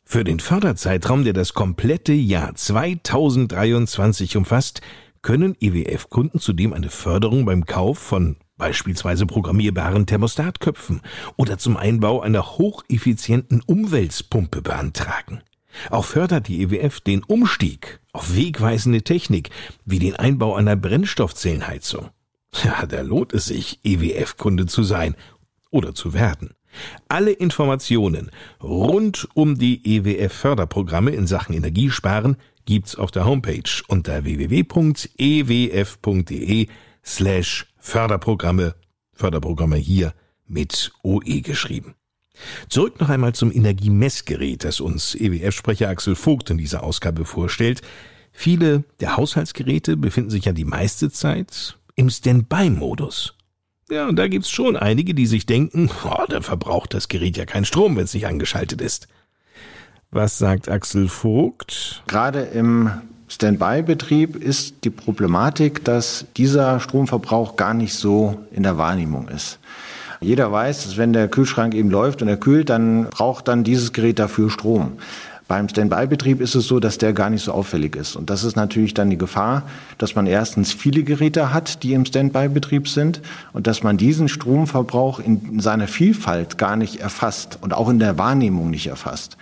[0.04, 4.82] Für den Förderzeitraum, der das komplette Jahr 2023 umfasst,
[5.26, 11.02] können EWF-Kunden zudem eine Förderung beim Kauf von beispielsweise programmierbaren Thermostatköpfen
[11.36, 15.42] oder zum Einbau einer hocheffizienten Umweltpumpe beantragen.
[15.90, 19.50] Auch fördert die EWF den Umstieg auf wegweisende Technik
[19.84, 22.10] wie den Einbau einer Brennstoffzellenheizung.
[22.64, 25.16] Ja, da lohnt es sich, EWF-Kunde zu sein
[25.72, 26.52] oder zu werden.
[27.08, 28.30] Alle Informationen
[28.62, 34.68] rund um die EWF-Förderprogramme in Sachen Energiesparen gibt's auf der Homepage unter www.ewf.de
[37.04, 38.76] slash Förderprogramme.
[39.14, 40.14] Förderprogramme hier
[40.48, 41.96] mit OE geschrieben.
[42.70, 47.82] Zurück noch einmal zum Energiemessgerät, das uns EWF-Sprecher Axel Vogt in dieser Ausgabe vorstellt.
[48.32, 53.36] Viele der Haushaltsgeräte befinden sich ja die meiste Zeit im Standby-Modus.
[53.90, 57.46] Ja, und da gibt's schon einige, die sich denken, oh, dann verbraucht das Gerät ja
[57.46, 59.08] keinen Strom, wenn es nicht angeschaltet ist.
[60.16, 62.02] Was sagt Axel Vogt?
[62.08, 62.90] Gerade im
[63.28, 69.60] Standby-Betrieb ist die Problematik, dass dieser Stromverbrauch gar nicht so in der Wahrnehmung ist.
[70.22, 73.92] Jeder weiß, dass wenn der Kühlschrank eben läuft und er kühlt, dann braucht dann dieses
[73.92, 74.94] Gerät dafür Strom.
[75.50, 78.16] Beim Standby-Betrieb ist es so, dass der gar nicht so auffällig ist.
[78.16, 79.64] Und das ist natürlich dann die Gefahr,
[79.98, 83.20] dass man erstens viele Geräte hat, die im Standby-Betrieb sind
[83.52, 88.18] und dass man diesen Stromverbrauch in seiner Vielfalt gar nicht erfasst und auch in der
[88.18, 89.36] Wahrnehmung nicht erfasst.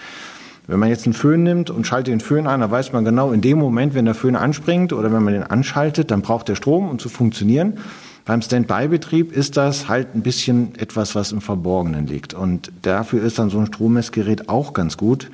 [0.67, 3.31] Wenn man jetzt einen Föhn nimmt und schaltet den Föhn an, dann weiß man genau
[3.31, 6.55] in dem Moment, wenn der Föhn anspringt oder wenn man den anschaltet, dann braucht der
[6.55, 7.79] Strom, um zu funktionieren.
[8.25, 12.33] Beim Standby-Betrieb ist das halt ein bisschen etwas, was im Verborgenen liegt.
[12.33, 15.29] Und dafür ist dann so ein Strommessgerät auch ganz gut,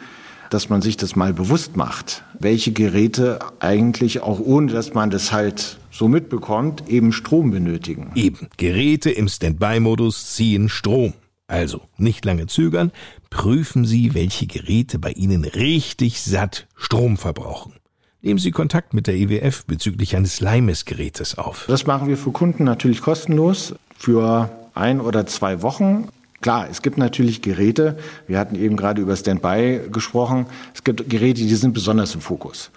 [0.49, 5.31] dass man sich das mal bewusst macht, welche Geräte eigentlich auch ohne, dass man das
[5.31, 8.11] halt so mitbekommt, eben Strom benötigen.
[8.15, 11.13] Eben, Geräte im Standby-Modus ziehen Strom.
[11.49, 12.91] Also nicht lange zögern,
[13.31, 17.73] prüfen Sie, welche Geräte bei Ihnen richtig satt Strom verbrauchen.
[18.21, 21.65] Nehmen Sie Kontakt mit der EWF bezüglich eines Leihmessgerätes auf.
[21.67, 26.09] Das machen wir für Kunden natürlich kostenlos für ein oder zwei Wochen.
[26.41, 27.97] Klar, es gibt natürlich Geräte,
[28.27, 30.45] wir hatten eben gerade über Standby gesprochen,
[30.75, 32.69] es gibt Geräte, die sind besonders im Fokus.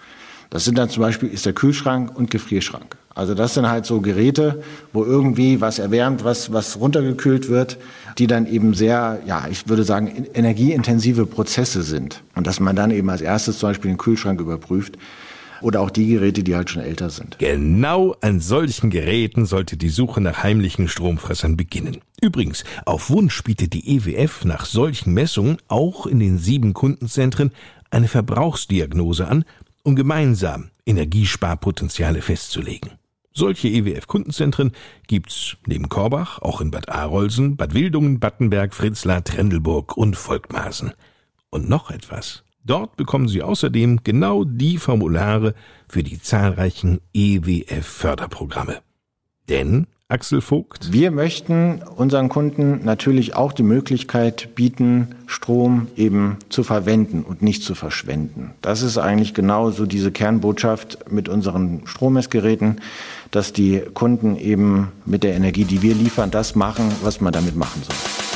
[0.53, 2.95] Das sind dann zum Beispiel ist der Kühlschrank und Gefrierschrank.
[3.15, 7.79] Also das sind halt so Geräte, wo irgendwie was erwärmt, was, was runtergekühlt wird,
[8.19, 12.21] die dann eben sehr, ja, ich würde sagen, energieintensive Prozesse sind.
[12.35, 14.99] Und dass man dann eben als erstes zum Beispiel den Kühlschrank überprüft
[15.63, 17.39] oder auch die Geräte, die halt schon älter sind.
[17.39, 21.97] Genau an solchen Geräten sollte die Suche nach heimlichen Stromfressern beginnen.
[22.21, 27.49] Übrigens, auf Wunsch bietet die EWF nach solchen Messungen auch in den sieben Kundenzentren
[27.89, 29.45] eine Verbrauchsdiagnose an,
[29.83, 32.91] um gemeinsam Energiesparpotenziale festzulegen.
[33.33, 34.73] Solche EWF-Kundenzentren
[35.07, 40.93] gibt's neben Korbach auch in Bad Arolsen, Bad Wildungen, Battenberg, Fritzlar, Trendelburg und Volkmaßen.
[41.49, 42.43] Und noch etwas.
[42.63, 45.55] Dort bekommen Sie außerdem genau die Formulare
[45.89, 48.81] für die zahlreichen EWF-Förderprogramme.
[49.49, 50.91] Denn Axel Vogt?
[50.91, 57.63] Wir möchten unseren Kunden natürlich auch die Möglichkeit bieten, Strom eben zu verwenden und nicht
[57.63, 58.53] zu verschwenden.
[58.61, 62.81] Das ist eigentlich genau so diese Kernbotschaft mit unseren Strommessgeräten,
[63.31, 67.55] dass die Kunden eben mit der Energie, die wir liefern, das machen, was man damit
[67.55, 68.32] machen soll.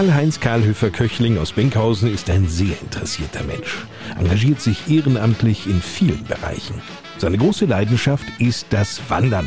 [0.00, 3.84] Karl-Heinz Karlhöfer-Köchling aus Benkhausen ist ein sehr interessierter Mensch,
[4.18, 6.80] engagiert sich ehrenamtlich in vielen Bereichen.
[7.18, 9.46] Seine große Leidenschaft ist das Wandern.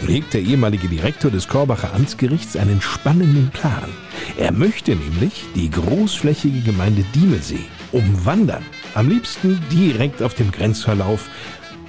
[0.00, 3.90] Nun hegt der ehemalige Direktor des Korbacher Amtsgerichts einen spannenden Plan.
[4.38, 8.62] Er möchte nämlich die großflächige Gemeinde Diemelsee umwandern.
[8.94, 11.28] Am liebsten direkt auf dem Grenzverlauf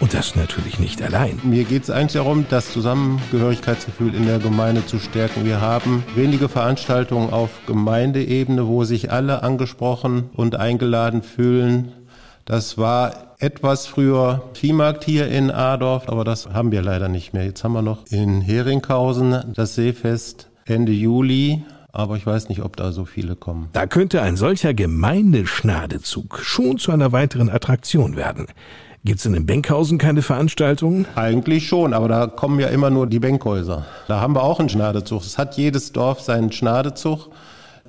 [0.01, 1.39] und das natürlich nicht allein.
[1.43, 5.45] Mir geht es eigentlich darum, das Zusammengehörigkeitsgefühl in der Gemeinde zu stärken.
[5.45, 11.91] Wir haben wenige Veranstaltungen auf Gemeindeebene, wo sich alle angesprochen und eingeladen fühlen.
[12.45, 17.45] Das war etwas früher Viehmarkt hier in Adorf, aber das haben wir leider nicht mehr.
[17.45, 22.77] Jetzt haben wir noch in Heringhausen das Seefest Ende Juli aber ich weiß nicht, ob
[22.77, 23.67] da so viele kommen.
[23.73, 28.47] Da könnte ein solcher Gemeindeschnadezug schon zu einer weiteren Attraktion werden.
[29.03, 31.07] Gibt's denn in Benkhausen keine Veranstaltungen?
[31.15, 33.85] Eigentlich schon, aber da kommen ja immer nur die Benkhäuser.
[34.07, 35.23] Da haben wir auch einen Schnadezug.
[35.23, 37.29] Es hat jedes Dorf seinen Schnadezug,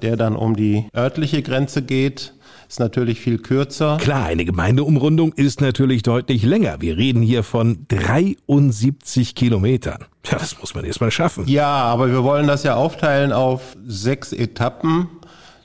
[0.00, 2.32] der dann um die örtliche Grenze geht.
[2.66, 3.98] Ist natürlich viel kürzer.
[4.00, 6.80] Klar, eine Gemeindeumrundung ist natürlich deutlich länger.
[6.80, 10.06] Wir reden hier von 73 Kilometern.
[10.24, 11.46] Ja, das muss man erst mal schaffen.
[11.46, 15.08] Ja, aber wir wollen das ja aufteilen auf sechs Etappen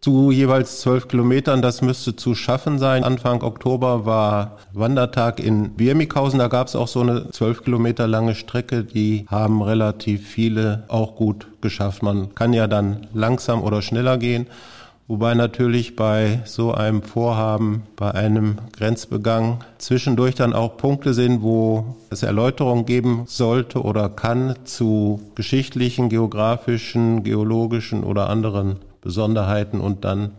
[0.02, 1.62] zu jeweils zwölf Kilometern.
[1.62, 3.04] Das müsste zu schaffen sein.
[3.04, 6.40] Anfang Oktober war Wandertag in Birmighausen.
[6.40, 8.84] Da gab es auch so eine zwölf Kilometer lange Strecke.
[8.84, 12.04] Die haben relativ viele auch gut geschafft.
[12.04, 14.48] Man kann ja dann langsam oder schneller gehen.
[15.10, 21.96] Wobei natürlich bei so einem Vorhaben, bei einem Grenzbegang zwischendurch dann auch Punkte sind, wo
[22.10, 30.32] es Erläuterungen geben sollte oder kann zu geschichtlichen, geografischen, geologischen oder anderen Besonderheiten und dann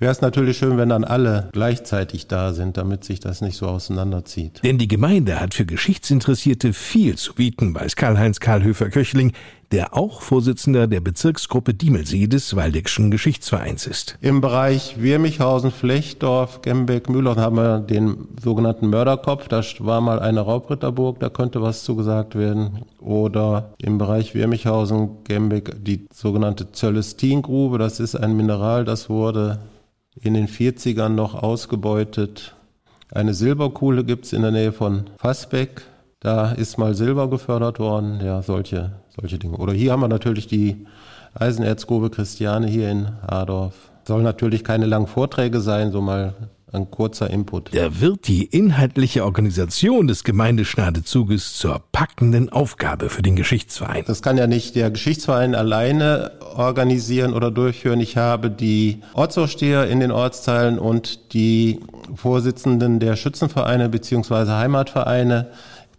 [0.00, 3.66] wäre es natürlich schön, wenn dann alle gleichzeitig da sind, damit sich das nicht so
[3.66, 4.62] auseinanderzieht.
[4.64, 9.32] Denn die Gemeinde hat für Geschichtsinteressierte viel zu bieten, weiß Karl-Heinz Karlhöfer-Köchling,
[9.72, 14.16] der auch Vorsitzender der Bezirksgruppe Diemelsee des Waldeckschen Geschichtsvereins ist.
[14.20, 19.48] Im Bereich Wirmichhausen, Flechtdorf, Gembeck, Mühlhausen haben wir den sogenannten Mörderkopf.
[19.48, 22.84] Da war mal eine Raubritterburg, da könnte was zugesagt werden.
[23.00, 27.78] Oder im Bereich Wirmichhausen, Gembeck, die sogenannte Zöllestingrube.
[27.78, 29.60] Das ist ein Mineral, das wurde
[30.20, 32.54] in den 40ern noch ausgebeutet.
[33.12, 35.82] Eine Silberkuhle gibt's in der Nähe von Fassbeck.
[36.20, 38.20] Da ist mal Silber gefördert worden.
[38.24, 39.56] Ja, solche solche Dinge.
[39.56, 40.86] Oder hier haben wir natürlich die
[41.34, 43.74] Eisenerzgrube Christiane hier in Adorf.
[44.04, 46.34] Soll natürlich keine langen Vorträge sein, so mal
[46.72, 47.74] ein kurzer Input.
[47.74, 54.04] Da wird die inhaltliche Organisation des Gemeindeschnadezuges zur packenden Aufgabe für den Geschichtsverein.
[54.06, 58.00] Das kann ja nicht der Geschichtsverein alleine organisieren oder durchführen.
[58.00, 61.80] Ich habe die Ortsaufsteher in den Ortsteilen und die
[62.14, 64.50] Vorsitzenden der Schützenvereine bzw.
[64.50, 65.48] Heimatvereine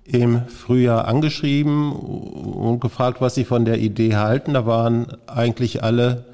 [0.08, 4.54] im Frühjahr angeschrieben und gefragt, was sie von der Idee halten.
[4.54, 6.26] Da waren eigentlich alle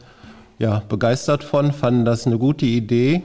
[0.60, 3.24] ja, begeistert von, fanden das eine gute Idee.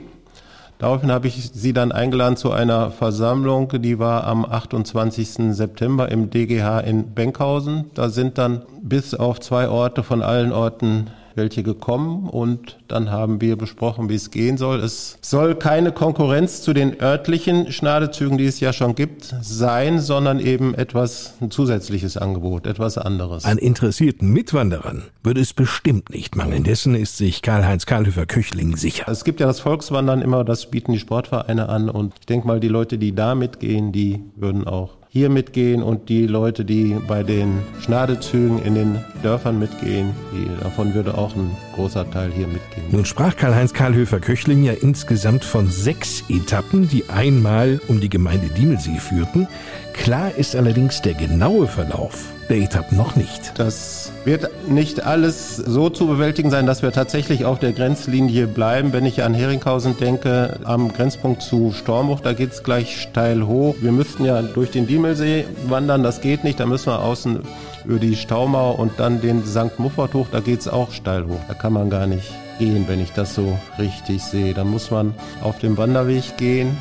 [0.79, 5.53] Daraufhin habe ich sie dann eingeladen zu einer Versammlung, die war am 28.
[5.53, 7.91] September im DGH in Benkhausen.
[7.95, 13.41] Da sind dann bis auf zwei Orte von allen Orten welche gekommen und dann haben
[13.41, 14.79] wir besprochen, wie es gehen soll.
[14.79, 20.39] Es soll keine Konkurrenz zu den örtlichen Schnadezügen, die es ja schon gibt, sein, sondern
[20.39, 23.45] eben etwas ein zusätzliches Angebot, etwas anderes.
[23.45, 26.63] An interessierten Mitwanderern würde es bestimmt nicht mangeln.
[26.63, 29.05] Dessen ist sich Karl-Heinz Karlhöfer-Köchling sicher.
[29.07, 32.59] Es gibt ja das Volkswandern immer, das bieten die Sportvereine an und ich denke mal,
[32.59, 37.23] die Leute, die da mitgehen, die würden auch hier mitgehen und die Leute, die bei
[37.23, 42.85] den Schnadezügen in den Dörfern mitgehen, die, davon würde auch ein großer Teil hier mitgehen.
[42.91, 48.99] Nun sprach Karl-Heinz Karlhöfer-Köchling ja insgesamt von sechs Etappen, die einmal um die Gemeinde Diemelsee
[48.99, 49.47] führten.
[49.93, 53.53] Klar ist allerdings der genaue Verlauf der Etappen noch nicht.
[53.59, 58.91] Das wird nicht alles so zu bewältigen sein, dass wir tatsächlich auf der Grenzlinie bleiben.
[58.91, 63.75] Wenn ich an Heringhausen denke, am Grenzpunkt zu Stormbuch, da geht es gleich steil hoch.
[63.81, 66.59] Wir müssten ja durch den Diemelsee wandern, das geht nicht.
[66.59, 67.39] Da müssen wir außen
[67.85, 69.77] über die Staumauer und dann den St.
[69.77, 71.39] Muffert hoch, da geht es auch steil hoch.
[71.47, 74.53] Da kann man gar nicht gehen, wenn ich das so richtig sehe.
[74.53, 76.77] Da muss man auf dem Wanderweg gehen.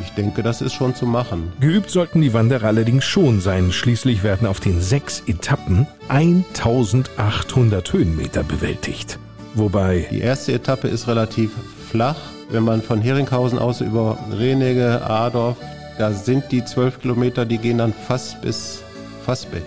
[0.00, 1.52] Ich denke, das ist schon zu machen.
[1.60, 3.72] Geübt sollten die Wanderer allerdings schon sein.
[3.72, 9.18] Schließlich werden auf den sechs Etappen 1800 Höhenmeter bewältigt.
[9.54, 11.50] Wobei Die erste Etappe ist relativ
[11.90, 12.18] flach.
[12.50, 15.56] Wenn man von Heringhausen aus über Renege, Adorf,
[15.98, 18.82] da sind die zwölf Kilometer, die gehen dann fast bis
[19.26, 19.64] Fassbeck.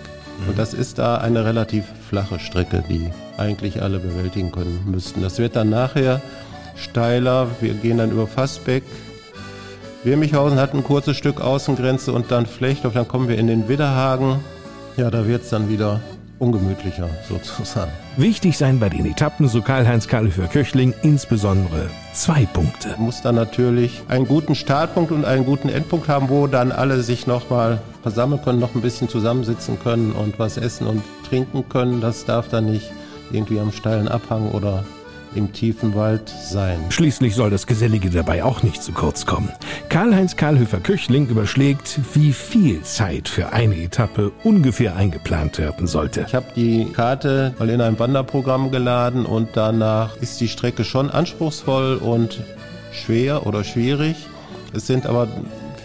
[0.47, 5.21] Und das ist da eine relativ flache Strecke, die eigentlich alle bewältigen können müssten.
[5.21, 6.21] Das wird dann nachher
[6.75, 7.47] steiler.
[7.59, 8.83] Wir gehen dann über Fassbeck.
[10.03, 12.95] Wirmichhausen hat ein kurzes Stück Außengrenze und dann Flechtdorf.
[12.95, 14.39] Dann kommen wir in den Widderhagen.
[14.97, 16.01] Ja, da wird es dann wieder
[16.39, 17.91] ungemütlicher sozusagen.
[18.17, 22.95] wichtig sein bei den Etappen, so Karl-Heinz Kalhöfer Köchling, insbesondere zwei Punkte.
[22.97, 27.27] muss dann natürlich einen guten Startpunkt und einen guten Endpunkt haben, wo dann alle sich
[27.27, 32.01] nochmal versammeln können, noch ein bisschen zusammensitzen können und was essen und trinken können.
[32.01, 32.91] Das darf dann nicht
[33.31, 34.83] irgendwie am steilen Abhang oder
[35.35, 36.79] im tiefen Wald sein.
[36.89, 39.49] Schließlich soll das Gesellige dabei auch nicht zu kurz kommen.
[39.89, 46.25] Karl-Heinz Karlhöfer Köchling überschlägt, wie viel Zeit für eine Etappe ungefähr eingeplant werden sollte.
[46.27, 51.09] Ich habe die Karte mal in ein Wanderprogramm geladen und danach ist die Strecke schon
[51.09, 52.41] anspruchsvoll und
[52.91, 54.15] schwer oder schwierig.
[54.73, 55.27] Es sind aber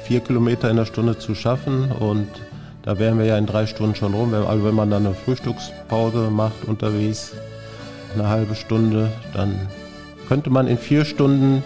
[0.04, 2.28] vier Kilometer in der Stunde zu schaffen und
[2.82, 4.32] da wären wir ja in drei Stunden schon rum.
[4.32, 7.32] Also wenn man dann eine Frühstückspause macht unterwegs,
[8.18, 9.68] eine halbe Stunde, dann
[10.28, 11.62] könnte man in vier Stunden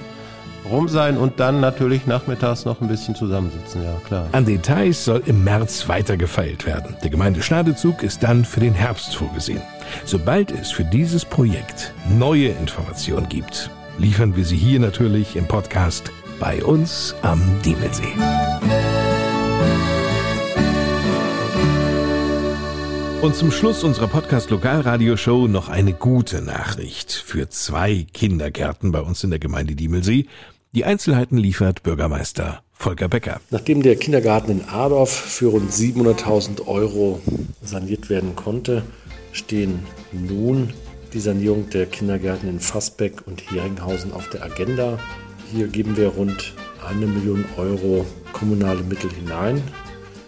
[0.71, 4.27] rum sein und dann natürlich nachmittags noch ein bisschen zusammensitzen, ja klar.
[4.33, 6.97] An Details soll im März weiter gefeilt werden.
[7.03, 9.63] Der Gemeindestadezug ist dann für den Herbst vorgesehen.
[10.05, 16.11] Sobald es für dieses Projekt neue Informationen gibt, liefern wir sie hier natürlich im Podcast
[16.39, 18.15] bei uns am Diemelsee.
[23.23, 29.29] Und zum Schluss unserer Podcast-Lokalradioshow noch eine gute Nachricht für zwei Kindergärten bei uns in
[29.29, 30.27] der Gemeinde Diemelsee.
[30.73, 33.43] Die Einzelheiten liefert Bürgermeister Volker Becker.
[33.51, 37.21] Nachdem der Kindergarten in Adorf für rund 700.000 Euro
[37.63, 38.85] saniert werden konnte,
[39.33, 39.81] stehen
[40.13, 40.73] nun
[41.13, 44.99] die Sanierung der Kindergärten in Fassbeck und Heringhausen auf der Agenda.
[45.53, 46.55] Hier geben wir rund
[46.89, 49.63] eine Million Euro kommunale Mittel hinein.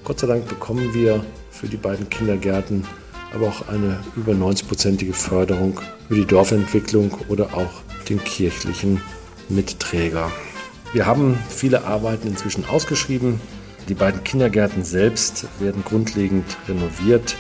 [0.05, 1.25] Gott sei Dank bekommen wir
[1.63, 2.85] für die beiden Kindergärten
[3.33, 7.71] aber auch eine über 90-prozentige Förderung für die Dorfentwicklung oder auch
[8.09, 9.01] den kirchlichen
[9.49, 10.31] Mitträger.
[10.93, 13.41] Wir haben viele Arbeiten inzwischen ausgeschrieben.
[13.89, 17.37] Die beiden Kindergärten selbst werden grundlegend renoviert.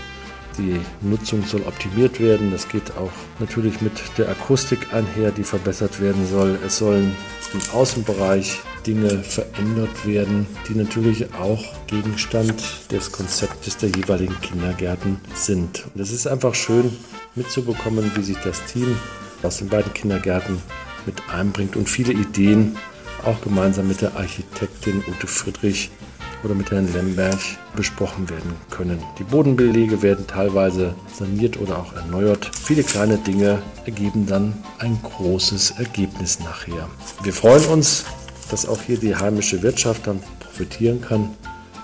[0.59, 2.51] Die Nutzung soll optimiert werden.
[2.51, 6.59] Das geht auch natürlich mit der Akustik einher, die verbessert werden soll.
[6.65, 7.17] Es sollen
[7.55, 15.85] im Außenbereich Dinge verändert werden, die natürlich auch Gegenstand des Konzeptes der jeweiligen Kindergärten sind.
[15.95, 16.97] Und es ist einfach schön
[17.35, 18.97] mitzubekommen, wie sich das Team
[19.43, 20.61] aus den beiden Kindergärten
[21.07, 22.77] mit einbringt und viele Ideen
[23.25, 25.91] auch gemeinsam mit der Architektin Ute Friedrich
[26.45, 27.39] oder mit Herrn Lemberg
[27.77, 29.03] besprochen werden können.
[29.19, 32.51] Die Bodenbelege werden teilweise saniert oder auch erneuert.
[32.55, 36.89] Viele kleine Dinge ergeben dann ein großes Ergebnis nachher.
[37.23, 38.05] Wir freuen uns,
[38.51, 41.31] dass auch hier die heimische Wirtschaft dann profitieren kann,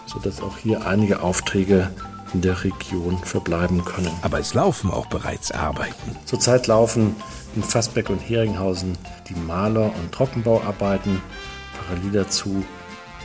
[0.07, 1.91] sodass auch hier einige Aufträge
[2.35, 4.11] in der Region verbleiben können.
[4.23, 6.17] Aber es laufen auch bereits Arbeiten.
[6.27, 7.17] Zurzeit laufen
[7.57, 8.99] in Fassbeck und Heringhausen
[9.29, 11.23] die Maler- und Trockenbauarbeiten.
[11.87, 12.65] Parallel dazu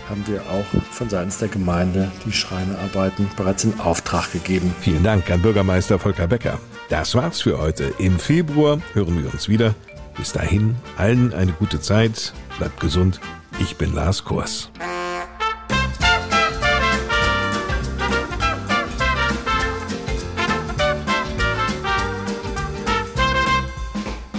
[0.09, 4.73] haben wir auch von seitens der Gemeinde die Schreinerarbeiten bereits in Auftrag gegeben.
[4.81, 6.59] Vielen Dank an Bürgermeister Volker Becker.
[6.89, 7.93] Das war's für heute.
[7.97, 9.73] Im Februar hören wir uns wieder.
[10.17, 12.33] Bis dahin, allen eine gute Zeit.
[12.57, 13.19] Bleibt gesund.
[13.59, 14.69] Ich bin Lars Kors.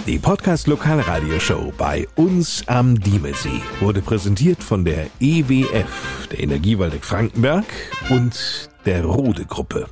[0.07, 7.65] Die Podcast Lokalradioshow bei uns am Diemelsee wurde präsentiert von der EWF, der Energiewaldeck Frankenberg
[8.11, 9.87] und der Rode Gruppe.